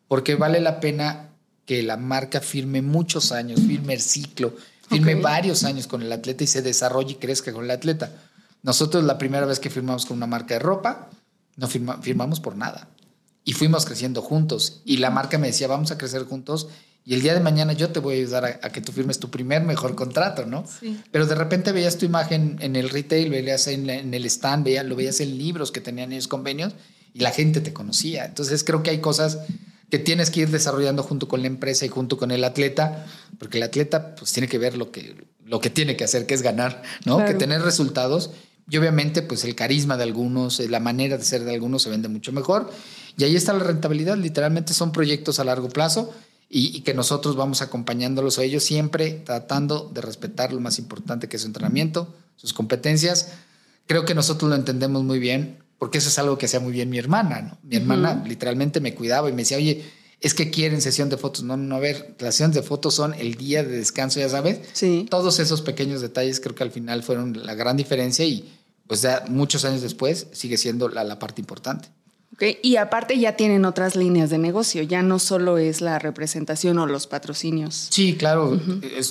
[0.08, 1.30] Porque vale la pena
[1.66, 4.54] que la marca firme muchos años, firme el ciclo,
[4.88, 8.12] firme varios años con el atleta y se desarrolle y crezca con el atleta.
[8.62, 11.10] Nosotros la primera vez que firmamos con una marca de ropa,
[11.56, 12.88] no firmamos por nada.
[13.44, 14.82] Y fuimos creciendo juntos.
[14.84, 16.68] Y la marca me decía, vamos a crecer juntos
[17.04, 19.28] y el día de mañana yo te voy a ayudar a, que tú firmes tu
[19.28, 20.64] primer mejor contrato, ¿no?
[20.80, 21.00] Sí.
[21.10, 24.94] Pero de repente veías tu imagen en el retail, veías en, el stand, veías, lo
[24.94, 26.74] veías en libros que tenían ellos convenios
[27.12, 28.24] y la gente te conocía.
[28.24, 29.40] Entonces creo que hay cosas
[29.90, 33.04] que tienes que ir desarrollando junto con la empresa y junto con el atleta,
[33.38, 36.34] porque el atleta pues tiene que ver lo que, lo que tiene que hacer, que
[36.34, 37.24] es ganar, ¿no?
[37.24, 38.30] Que tener resultados.
[38.70, 42.08] Y obviamente pues el carisma de algunos, la manera de ser de algunos se vende
[42.08, 42.70] mucho mejor.
[43.18, 46.14] Y ahí está la rentabilidad, literalmente son proyectos a largo plazo
[46.54, 51.36] y, que nosotros vamos acompañándolos a ellos siempre tratando de respetar lo más importante que
[51.36, 53.30] es su entrenamiento, sus competencias.
[53.86, 56.90] Creo que nosotros lo entendemos muy bien porque eso es algo que hacía muy bien
[56.90, 57.58] mi hermana, ¿no?
[57.62, 59.82] Mi hermana literalmente me cuidaba y me decía, oye,
[60.20, 61.42] es que quieren sesión de fotos.
[61.42, 64.60] No, no, a ver, las sesiones de fotos son el día de descanso, ya sabes.
[64.74, 65.06] Sí.
[65.08, 68.52] Todos esos pequeños detalles creo que al final fueron la gran diferencia y
[68.86, 71.88] pues ya muchos años después sigue siendo la, la parte importante.
[72.34, 72.58] Okay.
[72.62, 76.86] Y aparte ya tienen otras líneas de negocio, ya no solo es la representación o
[76.86, 77.88] los patrocinios.
[77.90, 78.58] Sí, claro,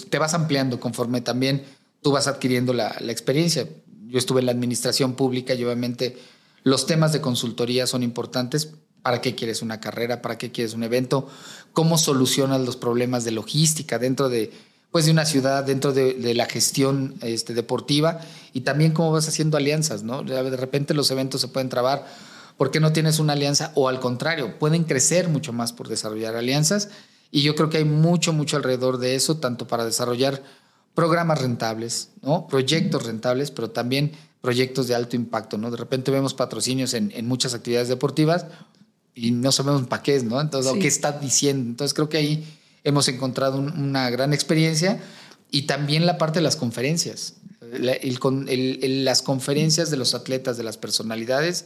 [0.10, 1.64] te vas ampliando conforme también
[2.02, 3.68] tú vas adquiriendo la, la, experiencia.
[4.08, 6.18] Yo estuve en la administración pública y obviamente
[6.64, 8.74] los temas de consultoría son importantes.
[9.02, 10.22] ¿Para qué quieres una carrera?
[10.22, 11.28] ¿Para qué quieres un evento?
[11.74, 14.52] ¿Cómo solucionas los problemas de logística dentro de,
[14.92, 18.20] pues, de una ciudad, dentro de, de la gestión este, deportiva?
[18.54, 20.22] Y también cómo vas haciendo alianzas, ¿no?
[20.22, 22.06] De repente los eventos se pueden trabar
[22.62, 26.90] porque no tienes una alianza o al contrario, pueden crecer mucho más por desarrollar alianzas.
[27.32, 30.44] Y yo creo que hay mucho, mucho alrededor de eso, tanto para desarrollar
[30.94, 32.46] programas rentables, ¿no?
[32.46, 35.72] proyectos rentables, pero también proyectos de alto impacto, ¿no?
[35.72, 38.46] De repente vemos patrocinios en, en muchas actividades deportivas
[39.16, 40.40] y no sabemos para qué es, ¿no?
[40.40, 40.78] Entonces, sí.
[40.78, 41.68] ¿qué está diciendo?
[41.68, 45.02] Entonces, creo que ahí hemos encontrado un, una gran experiencia
[45.50, 47.38] y también la parte de las conferencias.
[47.74, 51.66] El, el, el, las conferencias de los atletas, de las personalidades,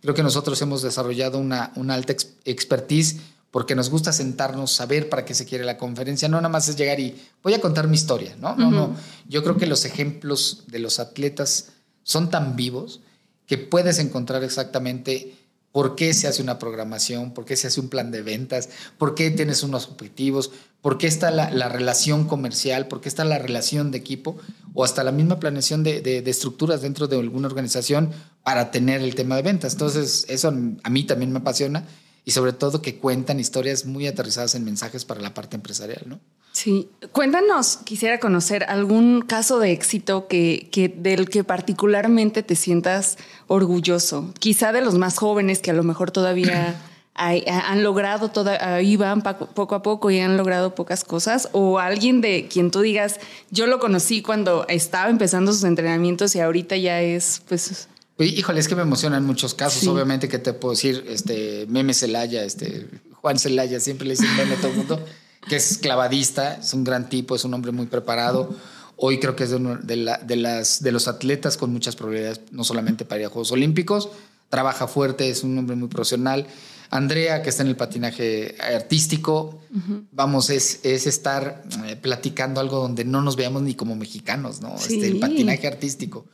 [0.00, 3.16] creo que nosotros hemos desarrollado una, una alta ex, expertise
[3.50, 6.76] porque nos gusta sentarnos, saber para qué se quiere la conferencia, no nada más es
[6.76, 8.54] llegar y voy a contar mi historia, ¿no?
[8.56, 8.74] No, uh -huh.
[8.74, 8.96] no.
[9.26, 11.70] Yo creo que los ejemplos de los atletas
[12.02, 13.00] son tan vivos
[13.46, 15.34] que puedes encontrar exactamente
[15.72, 19.14] por qué se hace una programación, por qué se hace un plan de ventas, por
[19.14, 20.50] qué tienes unos objetivos,
[20.80, 24.38] por qué está la, la relación comercial, por qué está la relación de equipo
[24.74, 28.10] o hasta la misma planeación de, de, estructuras dentro de alguna organización
[28.42, 29.72] para tener el tema de ventas.
[29.72, 31.84] Entonces, eso a mí también me apasiona
[32.24, 36.20] y sobre todo que cuentan historias muy aterrizadas en mensajes para la parte empresarial, ¿no?
[36.52, 43.16] Sí, cuéntanos, quisiera conocer algún caso de éxito que, que, del que particularmente te sientas
[43.46, 46.74] orgulloso, quizá de los más jóvenes que a lo mejor todavía
[47.14, 51.78] hay, han logrado, toda, ahí van poco a poco y han logrado pocas cosas, o
[51.78, 56.76] alguien de quien tú digas, yo lo conocí cuando estaba empezando sus entrenamientos y ahorita
[56.76, 57.88] ya es, pues...
[58.18, 59.88] Híjole, es que me emocionan muchos casos, sí.
[59.88, 64.54] obviamente que te puedo decir, este, Meme Celaya, este, Juan Celaya, siempre le dicen meme
[64.54, 65.04] a todo el mundo
[65.48, 68.54] que es clavadista, es un gran tipo, es un hombre muy preparado.
[68.96, 71.96] Hoy creo que es de, uno, de, la, de, las, de los atletas con muchas
[71.96, 74.10] probabilidades, no solamente para ir a Juegos Olímpicos,
[74.48, 76.46] trabaja fuerte, es un hombre muy profesional.
[76.90, 80.06] Andrea, que está en el patinaje artístico, uh -huh.
[80.10, 84.76] vamos, es, es estar eh, platicando algo donde no nos veamos ni como mexicanos, ¿no?
[84.78, 84.94] Sí.
[84.94, 86.24] Este, el patinaje artístico.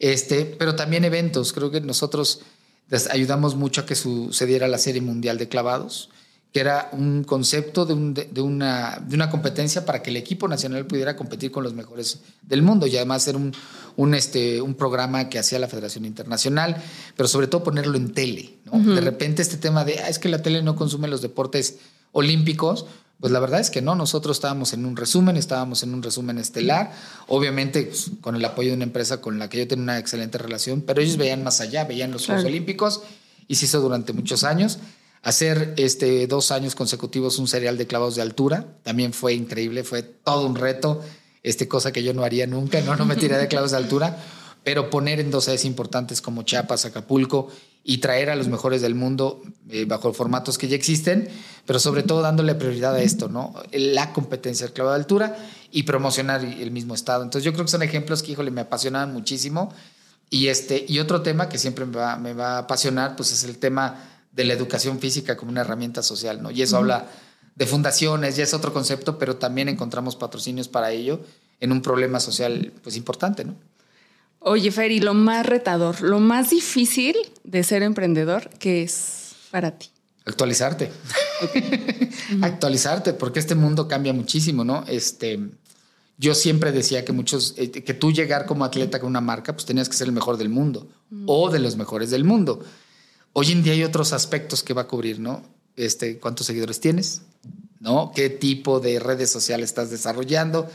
[0.00, 1.52] Este, pero también eventos.
[1.52, 2.40] Creo que nosotros
[3.12, 6.10] ayudamos mucho a que sucediera la Serie Mundial de Clavados
[6.52, 10.48] que era un concepto de, un, de, una, de una competencia para que el equipo
[10.48, 13.52] nacional pudiera competir con los mejores del mundo y además era un,
[13.96, 16.82] un, este, un programa que hacía la Federación Internacional,
[17.16, 18.54] pero sobre todo ponerlo en tele.
[18.64, 18.72] ¿no?
[18.72, 18.94] Uh -huh.
[18.94, 21.78] De repente este tema de, ah, es que la tele no consume los deportes
[22.10, 22.86] olímpicos,
[23.20, 26.38] pues la verdad es que no, nosotros estábamos en un resumen, estábamos en un resumen
[26.38, 26.92] estelar,
[27.28, 30.38] obviamente pues, con el apoyo de una empresa con la que yo tenía una excelente
[30.38, 32.54] relación, pero ellos veían más allá, veían los Juegos claro.
[32.54, 33.02] Olímpicos
[33.46, 34.78] y se hizo durante muchos años
[35.22, 40.02] hacer este dos años consecutivos un serial de clavados de altura también fue increíble fue
[40.02, 41.02] todo un reto
[41.42, 44.16] este cosa que yo no haría nunca no no me tiré de clavos de altura
[44.64, 47.48] pero poner en dos sedes importantes como Chiapas Acapulco
[47.82, 51.28] y traer a los mejores del mundo eh, bajo formatos que ya existen
[51.66, 55.36] pero sobre todo dándole prioridad a esto no la competencia del clavado de altura
[55.70, 59.12] y promocionar el mismo estado entonces yo creo que son ejemplos que híjole me apasionaban
[59.12, 59.72] muchísimo
[60.30, 63.44] y este y otro tema que siempre me va, me va a apasionar pues es
[63.44, 66.50] el tema de la educación física como una herramienta social, ¿no?
[66.50, 66.82] Y eso uh -huh.
[66.82, 67.06] habla
[67.56, 71.20] de fundaciones, ya es otro concepto, pero también encontramos patrocinios para ello
[71.58, 73.54] en un problema social pues importante, ¿no?
[74.40, 79.88] Oye, Ferry, lo más retador, lo más difícil de ser emprendedor, ¿qué es para ti?
[80.24, 80.90] Actualizarte.
[81.42, 82.10] Okay.
[82.42, 84.84] Actualizarte, porque este mundo cambia muchísimo, ¿no?
[84.86, 85.40] Este,
[86.18, 89.64] yo siempre decía que muchos, eh, que tú llegar como atleta con una marca, pues
[89.64, 91.24] tenías que ser el mejor del mundo -huh.
[91.26, 92.62] o de los mejores del mundo.
[93.32, 95.42] Hoy en día hay otros aspectos que va a cubrir, ¿no?
[95.76, 97.22] Este, ¿Cuántos seguidores tienes?
[97.78, 98.12] ¿No?
[98.14, 100.68] ¿Qué tipo de redes sociales estás desarrollando?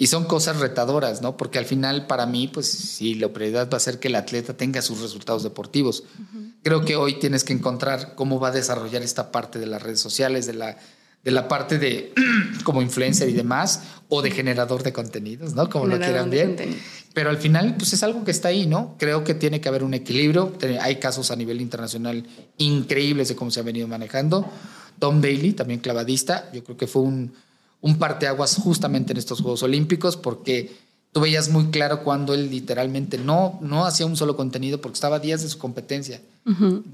[0.00, 1.36] Y son cosas retadoras, ¿no?
[1.36, 4.56] Porque al final, para mí, pues sí, la prioridad va a ser que el atleta
[4.56, 6.04] tenga sus resultados deportivos.
[6.18, 6.54] Uh -huh.
[6.62, 10.00] Creo que hoy tienes que encontrar cómo va a desarrollar esta parte de las redes
[10.00, 10.78] sociales, de la,
[11.22, 12.14] de la parte de
[12.64, 15.68] como influencer y demás, o de generador de contenidos, ¿no?
[15.68, 16.78] Como generador lo quieran ver.
[17.12, 18.96] Pero al final, pues es algo que está ahí, ¿no?
[18.98, 20.54] Creo que tiene que haber un equilibrio.
[20.80, 24.50] Hay casos a nivel internacional increíbles de cómo se ha venido manejando.
[24.98, 27.34] Tom Daly, también clavadista, yo creo que fue un,
[27.80, 30.70] un parteaguas justamente en estos Juegos Olímpicos porque
[31.12, 35.16] tú veías muy claro cuando él literalmente no, no hacía un solo contenido porque estaba
[35.16, 36.20] a días de su competencia.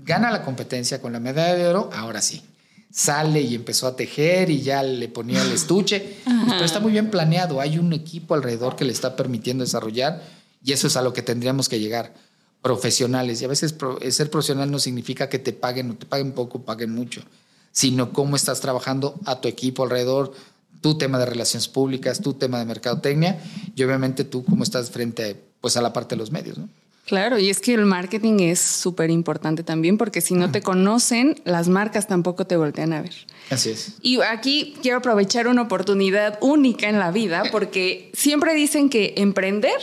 [0.05, 2.43] Gana la competencia con la medalla de oro, ahora sí.
[2.91, 6.19] Sale y empezó a tejer y ya le ponía el estuche.
[6.25, 7.61] Pero está muy bien planeado.
[7.61, 10.23] Hay un equipo alrededor que le está permitiendo desarrollar
[10.65, 12.15] y eso es a lo que tendríamos que llegar.
[12.63, 13.41] Profesionales.
[13.41, 13.75] Y a veces
[14.11, 17.23] ser profesional no significa que te paguen, o te paguen poco, paguen mucho,
[17.71, 20.33] sino cómo estás trabajando a tu equipo alrededor,
[20.81, 23.39] tu tema de relaciones públicas, tu tema de mercadotecnia
[23.75, 26.59] y obviamente tú cómo estás frente pues, a la parte de los medios.
[26.59, 26.69] ¿no?
[27.07, 31.41] Claro, y es que el marketing es súper importante también porque si no te conocen,
[31.45, 33.15] las marcas tampoco te voltean a ver.
[33.49, 33.95] Así es.
[34.03, 39.81] Y aquí quiero aprovechar una oportunidad única en la vida porque siempre dicen que emprender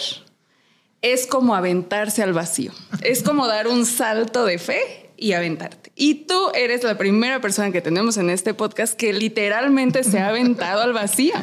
[1.02, 5.92] es como aventarse al vacío, es como dar un salto de fe y aventarte.
[5.96, 10.30] Y tú eres la primera persona que tenemos en este podcast que literalmente se ha
[10.30, 11.34] aventado al vacío.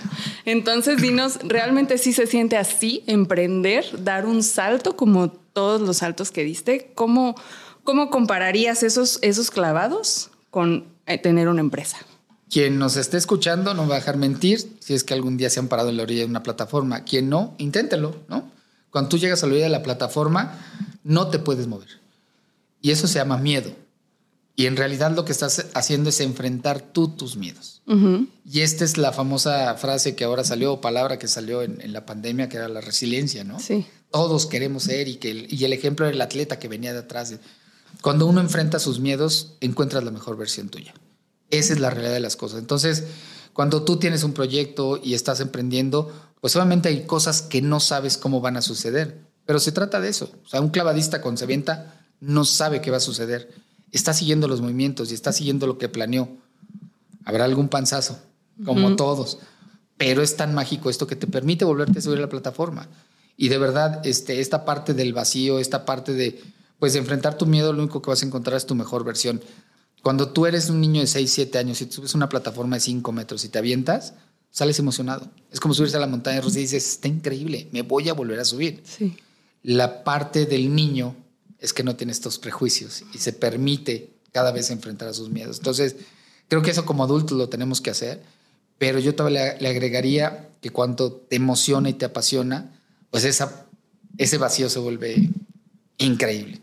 [0.45, 6.31] Entonces, dinos, ¿realmente sí se siente así emprender, dar un salto como todos los saltos
[6.31, 6.91] que diste?
[6.95, 7.35] ¿Cómo,
[7.85, 11.99] cómo compararías esos, esos clavados con eh, tener una empresa?
[12.51, 15.61] Quien nos esté escuchando no va a dejar mentir si es que algún día se
[15.61, 17.05] han parado en la orilla de una plataforma.
[17.05, 18.51] Quien no, inténtelo, ¿no?
[18.91, 20.59] Cuando tú llegas a la orilla de la plataforma,
[21.05, 22.01] no te puedes mover.
[22.81, 23.73] Y eso se llama miedo.
[24.57, 27.83] Y en realidad lo que estás haciendo es enfrentar tú tus miedos.
[28.45, 32.07] Y esta es la famosa frase que ahora salió, o palabra que salió en, la
[32.07, 33.59] pandemia, que era la resiliencia, ¿no?
[33.59, 33.87] Sí.
[34.13, 37.01] Todos queremos ser y, que el, y el ejemplo era el atleta que venía de
[37.01, 37.35] atrás.
[38.03, 40.95] Cuando uno enfrenta sus miedos, encuentras la mejor versión tuya.
[41.49, 42.59] Esa es la realidad de las cosas.
[42.59, 43.05] Entonces,
[43.53, 48.17] cuando tú tienes un proyecto y estás emprendiendo, pues obviamente hay cosas que no sabes
[48.17, 49.21] cómo van a suceder.
[49.47, 50.31] Pero se trata de eso.
[50.45, 51.47] O sea, un clavadista con se
[52.21, 53.53] no sabe qué va a suceder.
[53.93, 56.29] Está siguiendo los movimientos y está siguiendo lo que planeó.
[57.25, 58.19] Habrá algún panzazo,
[58.65, 59.39] como todos.
[59.97, 62.89] Pero es tan mágico esto que te permite volverte a subir a la plataforma.
[63.37, 66.41] Y de verdad, este, esta parte del vacío, esta parte de,
[66.79, 69.41] pues, enfrentar tu miedo, lo único que vas a encontrar es tu mejor versión.
[70.03, 73.13] Cuando tú eres un niño de 6, 7 años y subes una plataforma de 5
[73.13, 74.15] metros y te avientas,
[74.51, 75.31] sales emocionado.
[75.51, 78.41] Es como subirse a la montaña rusa y dices, está increíble, me voy a volver
[78.41, 78.83] a subir.
[78.85, 79.17] Sí.
[79.63, 81.15] La parte del niño
[81.61, 85.59] es que no tiene estos prejuicios y se permite cada vez enfrentar a sus miedos.
[85.59, 85.97] Entonces,
[86.49, 88.23] creo que eso como adultos lo tenemos que hacer,
[88.79, 92.73] pero yo todavía le, agregaría que cuando te emociona y te apasiona,
[93.11, 93.67] pues esa,
[94.19, 95.31] ese vacío se vuelve
[95.99, 96.61] increíble.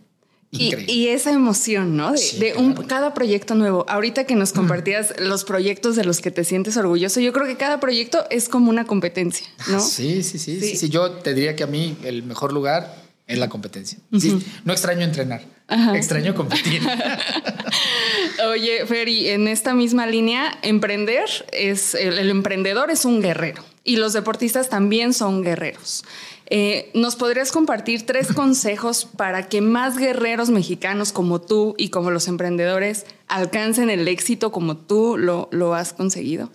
[0.50, 2.14] Y, esa emoción, ¿no?
[2.14, 3.86] De, un, cada proyecto nuevo.
[3.90, 7.58] Ahorita que nos compartías los proyectos de los que te sientes orgulloso, yo creo que
[7.58, 9.82] cada proyecto es como una competencia, ¿no?
[9.82, 10.90] sí, sí, sí, sí, sí.
[10.90, 14.00] Yo te diría que a mí el mejor lugar es la competencia.
[14.64, 15.44] no extraño entrenar,
[15.94, 16.82] extraño competir.
[18.52, 24.14] Oye, Ferry, en esta misma línea, emprender es, el, emprendedor es un guerrero y los
[24.14, 26.06] deportistas también son guerreros.
[26.50, 32.12] Eh, ¿Nos podrías compartir tres consejos para que más guerreros mexicanos como tú y como
[32.12, 36.50] los emprendedores alcancen el éxito como tú lo, lo has conseguido?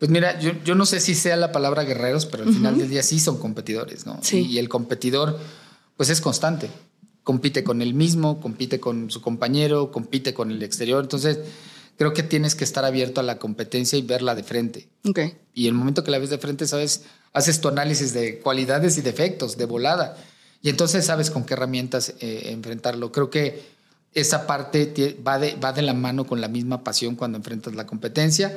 [0.00, 2.88] Pues mira, yo, yo, no sé si sea la palabra guerreros, pero al final del
[2.88, 4.18] día sí son competidores, ¿no?
[4.22, 4.46] Sí.
[4.46, 5.38] y el competidor
[5.98, 6.70] pues es constante.
[7.24, 11.02] Compite con él mismo, compite con su compañero, compite con el exterior.
[11.02, 11.40] Entonces,
[11.98, 14.88] creo que tienes que estar abierto a la competencia y verla de frente.
[15.04, 15.36] Okay.
[15.52, 19.02] Y el momento que la ves de frente, sabes, haces tu análisis de cualidades y
[19.02, 20.16] defectos de volada.
[20.62, 23.10] Y entonces sabes con qué herramientas eh, enfrentarlo.
[23.10, 23.60] Creo que
[24.14, 27.86] esa parte va de, va de la mano con la misma pasión cuando enfrentas la
[27.86, 28.56] competencia,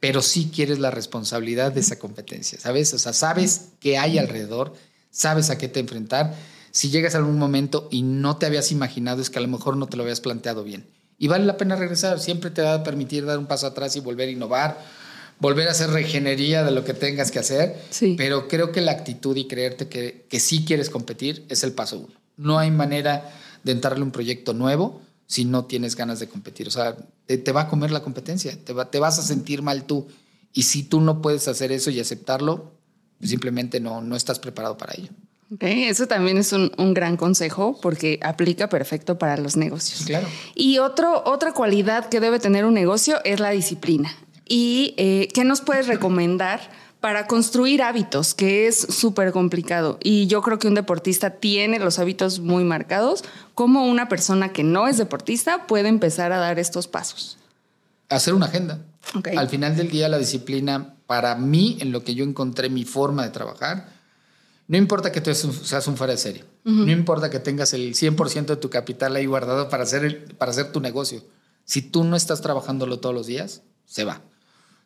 [0.00, 2.92] pero sí quieres la responsabilidad de esa competencia, ¿sabes?
[2.92, 4.74] O sea, sabes qué hay alrededor,
[5.10, 6.34] sabes a qué te enfrentar
[6.74, 9.76] si llegas a algún momento y no te habías imaginado, es que a lo mejor
[9.76, 10.84] no te lo habías planteado bien.
[11.18, 14.00] Y vale la pena regresar, siempre te va a permitir dar un paso atrás y
[14.00, 14.84] volver a innovar,
[15.38, 17.80] volver a hacer regenería de lo que tengas que hacer.
[17.90, 18.16] Sí.
[18.18, 22.00] Pero creo que la actitud y creerte que, que sí quieres competir es el paso
[22.00, 22.14] uno.
[22.36, 23.30] No hay manera
[23.62, 26.66] de entrarle un proyecto nuevo si no tienes ganas de competir.
[26.66, 30.08] O sea, te, va a comer la competencia, te, te vas a sentir mal tú.
[30.52, 32.72] Y si tú no puedes hacer eso y aceptarlo,
[33.18, 35.10] pues simplemente no, no estás preparado para ello.
[35.52, 40.04] Okay, eso también es un, gran consejo porque aplica perfecto para los negocios.
[40.06, 40.26] Claro.
[40.54, 44.10] Y otro, otra cualidad que debe tener un negocio es la disciplina.
[44.46, 46.60] ¿Y eh, qué nos puedes recomendar
[47.00, 49.98] para construir hábitos, que es súper complicado?
[50.02, 53.24] Y yo creo que un deportista tiene los hábitos muy marcados.
[53.54, 57.38] ¿Cómo una persona que no es deportista puede empezar a dar estos pasos?
[58.08, 58.80] Hacer una agenda.
[59.36, 63.22] Al final del día, la disciplina, para mí, en lo que yo encontré mi forma
[63.22, 63.93] de trabajar,
[64.66, 66.44] no importa que tú seas un fuera de serie.
[66.64, 70.72] No importa que tengas el 100% de tu capital ahí guardado para hacer, para hacer
[70.72, 71.22] tu negocio.
[71.64, 74.22] Si tú no estás trabajándolo todos los días, se va.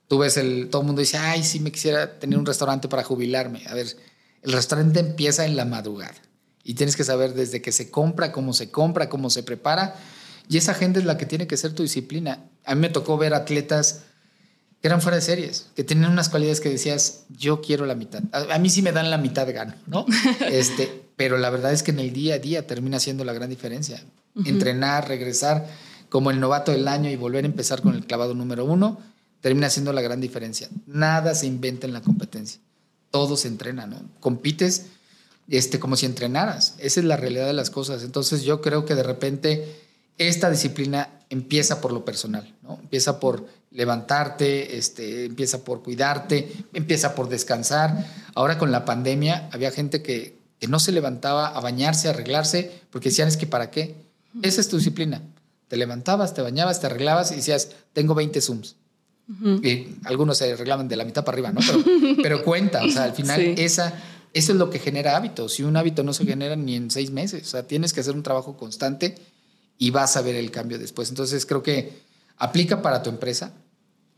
[0.08, 3.04] Tú ves el, todo el mundo dice, ay, sí me quisiera tener un restaurante para
[3.04, 3.62] jubilarme.
[3.68, 3.86] A ver,
[4.42, 6.16] el restaurante empieza en la madrugada
[6.64, 9.94] y tienes que saber desde que se compra, cómo se compra, cómo se prepara
[10.48, 12.50] Y esa agenda es la que tiene que ser tu disciplina.
[12.64, 14.02] A mí me tocó ver atletas
[14.82, 18.22] eran fuera de series, que tenían unas cualidades que decías, yo quiero la mitad.
[18.32, 20.06] A, mí sí me dan la mitad de gano, ¿no?
[20.50, 23.50] este, pero la verdad es que en el día a día termina siendo la gran
[23.50, 24.02] diferencia.
[24.44, 25.66] Entrenar, regresar
[26.08, 29.00] como el novato del año y volver a empezar con el clavado número uno,
[29.40, 30.68] termina siendo la gran diferencia.
[30.86, 32.60] Nada se inventa en la competencia.
[33.10, 34.00] Todo se entrena, ¿no?
[34.20, 34.86] Compites
[35.48, 36.76] este, como si entrenaras.
[36.78, 38.04] Esa es la realidad de las cosas.
[38.04, 39.76] Entonces yo creo que de repente
[40.18, 42.78] esta disciplina empieza por lo personal, ¿no?
[42.82, 48.06] Empieza por levantarte, este, empieza por cuidarte, empieza por descansar.
[48.34, 52.82] Ahora con la pandemia había gente que, que no se levantaba a bañarse, a arreglarse,
[52.90, 53.94] porque decían es que para qué.
[54.42, 55.22] Esa es tu disciplina.
[55.68, 58.76] Te levantabas, te bañabas, te arreglabas y decías, tengo 20 Zooms.
[59.62, 61.60] Y algunos se arreglaban de la mitad para arriba, ¿no?
[62.22, 63.92] Pero, cuenta, o sea, al final esa,
[64.32, 65.60] eso es lo que genera hábitos.
[65.60, 67.42] Y un hábito no se genera ni en seis meses.
[67.42, 69.16] O sea, tienes que hacer un trabajo constante
[69.78, 71.08] y vas a ver el cambio después.
[71.08, 72.02] Entonces creo que
[72.36, 73.52] aplica para tu empresa,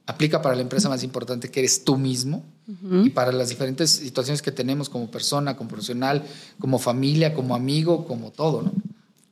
[0.06, 2.44] aplica para la empresa más importante que eres tú mismo
[3.04, 6.24] y para las diferentes situaciones que tenemos como persona, como profesional,
[6.58, 8.72] como familia, como amigo, como todo, ¿no?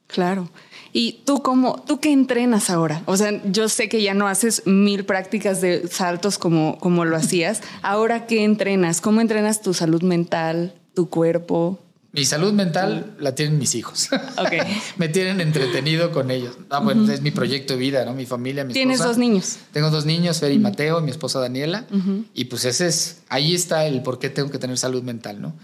[0.08, 0.48] Claro.
[0.92, 3.02] ¿Y tú cómo, tú qué entrenas ahora?
[3.04, 7.16] O sea, yo sé que ya no haces mil prácticas de saltos como, como lo
[7.16, 7.60] hacías.
[7.82, 9.02] Ahora, ¿qué entrenas?
[9.02, 11.78] ¿Cómo entrenas tu salud mental, tu cuerpo?
[12.18, 14.08] Mi salud mental la tienen mis hijos.
[14.36, 14.60] Okay.
[14.96, 16.56] Me tienen entretenido con ellos.
[16.68, 18.12] Ah, bueno, es mi proyecto de vida, ¿no?
[18.12, 19.58] Mi familia, mi ¿Tienes dos niños?
[19.72, 21.86] Tengo dos niños, Fer y Mateo, mi esposa Daniela.
[22.34, 25.54] Y pues ese es, ahí está el por qué tengo que tener salud mental, ¿no?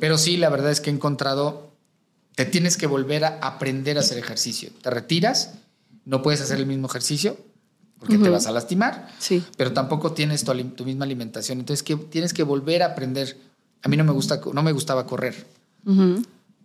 [0.00, 1.72] Pero sí, la verdad es que he encontrado
[2.34, 4.70] te tienes que volver a aprender a hacer ejercicio.
[4.82, 5.54] Te retiras,
[6.04, 7.38] no puedes hacer el mismo ejercicio
[7.98, 9.44] porque te vas a lastimar, sí.
[9.56, 11.60] pero tampoco tienes tu, misma alimentación.
[11.60, 13.38] Entonces que, tienes que volver a aprender.
[13.82, 15.46] A mí no me, gusta, no me gustaba correr.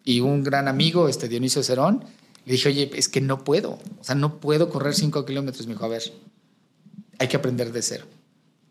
[0.03, 2.03] Y un gran amigo, este Dionisio Cerón,
[2.45, 3.79] le dije, oye, es que no puedo.
[3.99, 5.67] O sea, no puedo correr cinco kilómetros.
[5.67, 6.03] Me dijo, a ver,
[7.19, 8.05] hay que aprender de cero.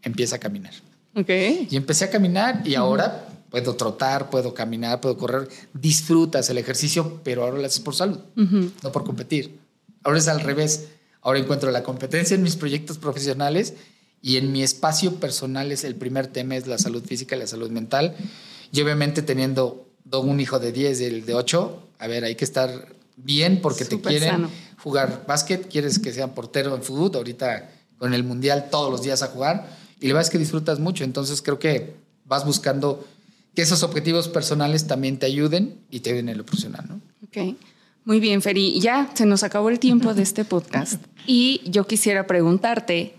[0.02, 0.72] Empieza a caminar.
[1.14, 1.68] Okay.
[1.70, 5.48] Y empecé a caminar y ahora puedo trotar, puedo caminar, puedo correr.
[5.72, 9.58] Disfrutas el ejercicio, pero ahora lo haces por salud, no por competir.
[10.02, 10.88] Ahora es al revés.
[11.22, 13.74] Ahora encuentro la competencia en mis proyectos profesionales
[14.22, 17.46] y en mi espacio personal es el primer tema, es la salud física y la
[17.46, 18.14] salud mental.
[18.72, 22.44] Y obviamente teniendo un hijo de 10 y el de 8, a ver, hay que
[22.44, 24.48] estar bien porque te quieren
[24.82, 29.22] jugar básquet, quieres que sea portero en fútbol, ahorita con el mundial todos los días
[29.22, 29.68] a jugar
[30.00, 31.94] y la verdad es que disfrutas mucho, entonces creo que
[32.24, 33.06] vas buscando
[33.54, 37.00] que esos objetivos personales también te ayuden y te ayuden en lo profesional, ¿no?
[37.26, 37.56] Ok.
[38.04, 38.78] Muy bien, Feri.
[38.78, 43.14] Ya se nos acabó el tiempo de este podcast y yo quisiera preguntarte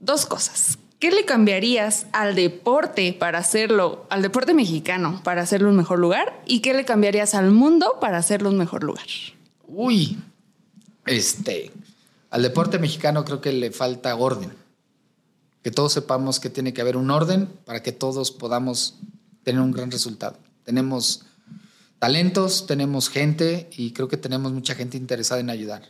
[0.00, 0.78] dos cosas.
[1.00, 6.42] ¿Qué le cambiarías al deporte para hacerlo, al deporte mexicano para hacerlo un mejor lugar?
[6.46, 9.06] ¿Y qué le cambiarías al mundo para hacerlo un mejor lugar?
[9.66, 10.18] Uy,
[11.06, 11.72] este,
[12.28, 14.52] al deporte mexicano creo que le falta orden.
[15.62, 18.98] Que todos sepamos que tiene que haber un orden para que todos podamos
[19.42, 20.36] tener un gran resultado.
[20.64, 21.24] Tenemos
[21.98, 25.82] talentos, tenemos gente y creo que tenemos mucha gente interesada en ayudar.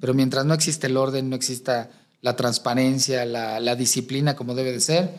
[0.00, 1.90] Pero mientras no existe el orden, no exista
[2.24, 5.10] la transparencia, la, disciplina como debe de ser,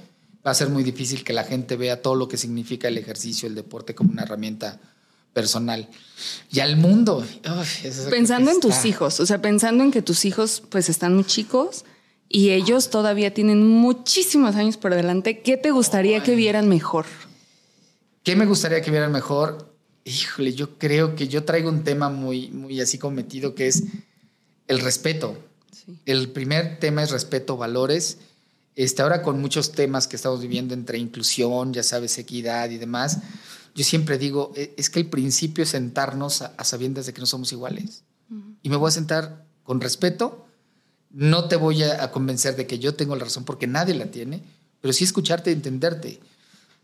[0.45, 3.47] va a ser muy difícil que la gente vea todo lo que significa el ejercicio,
[3.47, 4.80] el deporte como una herramienta
[5.32, 5.88] personal.
[6.51, 7.24] Y al mundo.
[8.10, 11.86] pensando en tus hijos, o sea, pensando en que tus hijos pues están muy chicos
[12.28, 17.06] y ellos todavía tienen muchísimos años por delante, ¿qué te gustaría que vieran mejor?
[18.24, 19.76] ¿Qué me gustaría que vieran mejor?
[20.06, 23.84] Híjole, yo creo que yo traigo un tema muy, muy así cometido que es
[24.68, 25.38] el respeto.
[26.05, 28.17] El primer tema es respeto, valores.
[28.75, 33.19] Este, ahora con muchos temas que estamos viviendo entre inclusión, ya sabes, equidad y demás,
[33.73, 37.25] yo siempre digo, e, es que el principio es sentarnos a, sabiendas de que no
[37.25, 38.03] somos iguales.
[38.63, 40.47] Y me voy a sentar con respeto.
[41.11, 44.07] No te voy a, a, convencer de que yo tengo la razón porque nadie la
[44.07, 44.41] tiene,
[44.81, 46.19] pero sí escucharte y entenderte.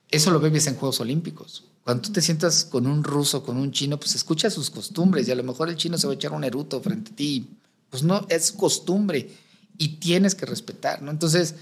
[0.09, 1.63] Eso lo ves en Juegos Olímpicos.
[1.83, 5.31] Cuando tú te sientas con un ruso, con un chino, pues escucha sus costumbres y
[5.31, 7.49] a lo mejor el chino se va a echar un eruto frente a ti.
[7.91, 9.29] Pues no, es costumbre
[9.77, 11.11] y tienes que respetar, ¿no?
[11.11, 11.55] Entonces,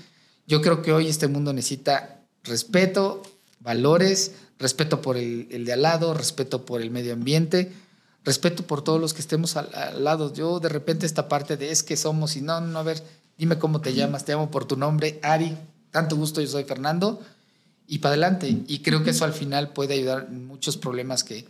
[0.48, 3.22] yo creo que hoy este mundo necesita respeto,
[3.60, 7.74] valores, respeto por el, de al lado, respeto por el medio ambiente,
[8.24, 10.34] respeto por todos los que estemos al, al, lado.
[10.34, 13.04] Yo de repente esta parte de es que somos y no, no, a ver,
[13.38, 15.58] dime cómo te llamas, te llamo por tu nombre, Ari,
[15.92, 17.20] tanto gusto, yo soy Fernando
[17.88, 18.64] y para adelante.
[18.68, 21.48] Y creo que eso al final puede ayudar en muchos problemas que,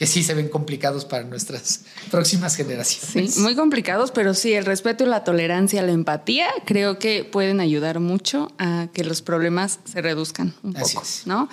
[0.00, 3.34] que sí se ven complicados para nuestras próximas generaciones.
[3.34, 8.00] Sí, muy complicados, pero sí, el respeto, la tolerancia, la empatía, creo que pueden ayudar
[8.00, 11.50] mucho a que los problemas se reduzcan un poco, ¿no?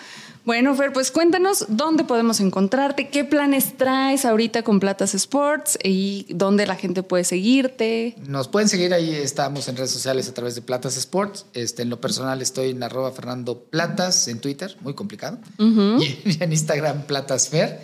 [0.47, 6.25] Bueno, Fer, pues cuéntanos dónde podemos encontrarte, qué planes traes ahorita con Platas Sports y
[6.29, 8.15] dónde la gente puede seguirte.
[8.25, 11.47] Nos pueden seguir ahí, estamos en redes sociales a través de Platas Sports.
[11.51, 15.37] Este, en lo personal estoy en arroba Fernando Platas en Twitter, muy complicado.
[15.57, 17.81] Y en Instagram Platasfer.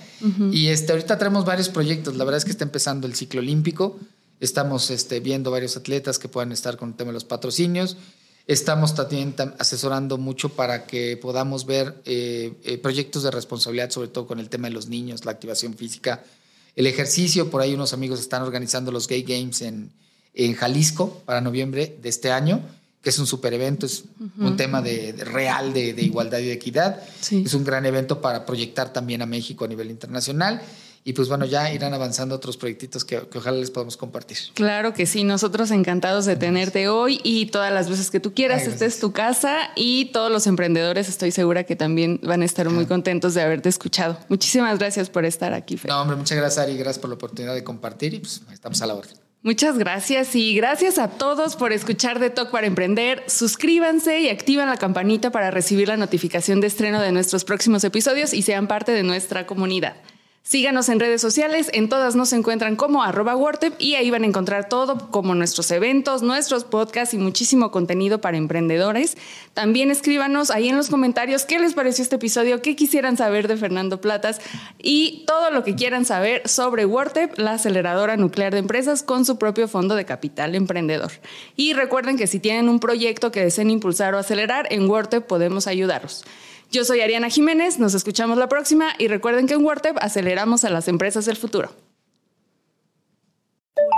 [0.53, 2.15] Y este, ahorita tenemos varios proyectos.
[2.15, 3.99] La verdad es que está empezando el ciclo olímpico.
[4.39, 7.97] Estamos este, viendo varios atletas que puedan estar con el tema de los patrocinios.
[8.45, 14.27] Estamos también asesorando mucho para que podamos ver eh, eh, proyectos de responsabilidad, sobre todo
[14.27, 16.23] con el tema de los niños, la activación física,
[16.75, 17.49] el ejercicio.
[17.49, 19.91] Por ahí unos amigos están organizando los Gay Games en,
[20.33, 22.59] en Jalisco para noviembre de este año,
[23.01, 24.03] que es un super evento, es
[24.37, 27.01] un tema de, real de, de, igualdad y de equidad.
[27.31, 30.61] Es un gran evento para proyectar también a México a nivel internacional.
[31.05, 34.37] Y pues bueno, ya irán avanzando otros proyectitos que, ojalá les podamos compartir.
[34.53, 38.65] Claro que sí, nosotros encantados de tenerte hoy y todas las veces que tú quieras,
[38.67, 42.69] esta es tu casa y todos los emprendedores estoy segura que también van a estar
[42.69, 44.17] muy contentos de haberte escuchado.
[44.29, 45.91] Muchísimas gracias por estar aquí, Fer.
[45.91, 48.87] No, hombre, muchas gracias Ari, gracias por la oportunidad de compartir y pues estamos a
[48.87, 49.17] la orden.
[49.41, 53.25] Muchas gracias y gracias a todos por escuchar de Talk para Emprender.
[53.27, 58.33] Suscríbanse y activen la campanita para recibir la notificación de estreno de nuestros próximos episodios
[58.33, 59.95] y sean parte de nuestra comunidad.
[60.45, 63.37] Síganos en redes sociales, en todas nos encuentran como arroba
[63.79, 68.35] y ahí van a encontrar todo como nuestros eventos, nuestros podcasts y muchísimo contenido para
[68.35, 69.15] emprendedores.
[69.53, 73.55] También escríbanos ahí en los comentarios qué les pareció este episodio, qué quisieran saber de
[73.55, 74.41] Fernando Platas
[74.79, 79.37] y todo lo que quieran saber sobre Wortep, la aceleradora nuclear de empresas con su
[79.37, 81.13] propio fondo de capital emprendedor.
[81.55, 85.67] Y recuerden que si tienen un proyecto que deseen impulsar o acelerar, en Wortep podemos
[85.67, 86.25] ayudaros.
[86.73, 90.71] Yo soy Ariana Jiménez, nos escuchamos la próxima y recuerden que en WordTep aceleramos a
[90.71, 91.71] las empresas del futuro.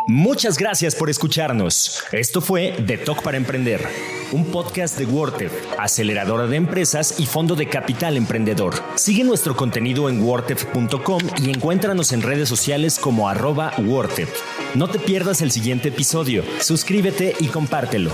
[0.09, 2.03] Muchas gracias por escucharnos.
[2.11, 3.79] Esto fue The Talk para Emprender,
[4.33, 8.73] un podcast de WordTep, aceleradora de empresas y fondo de capital emprendedor.
[8.95, 13.71] Sigue nuestro contenido en wordtep.com y encuéntranos en redes sociales como arroba
[14.75, 18.11] No te pierdas el siguiente episodio, suscríbete y compártelo.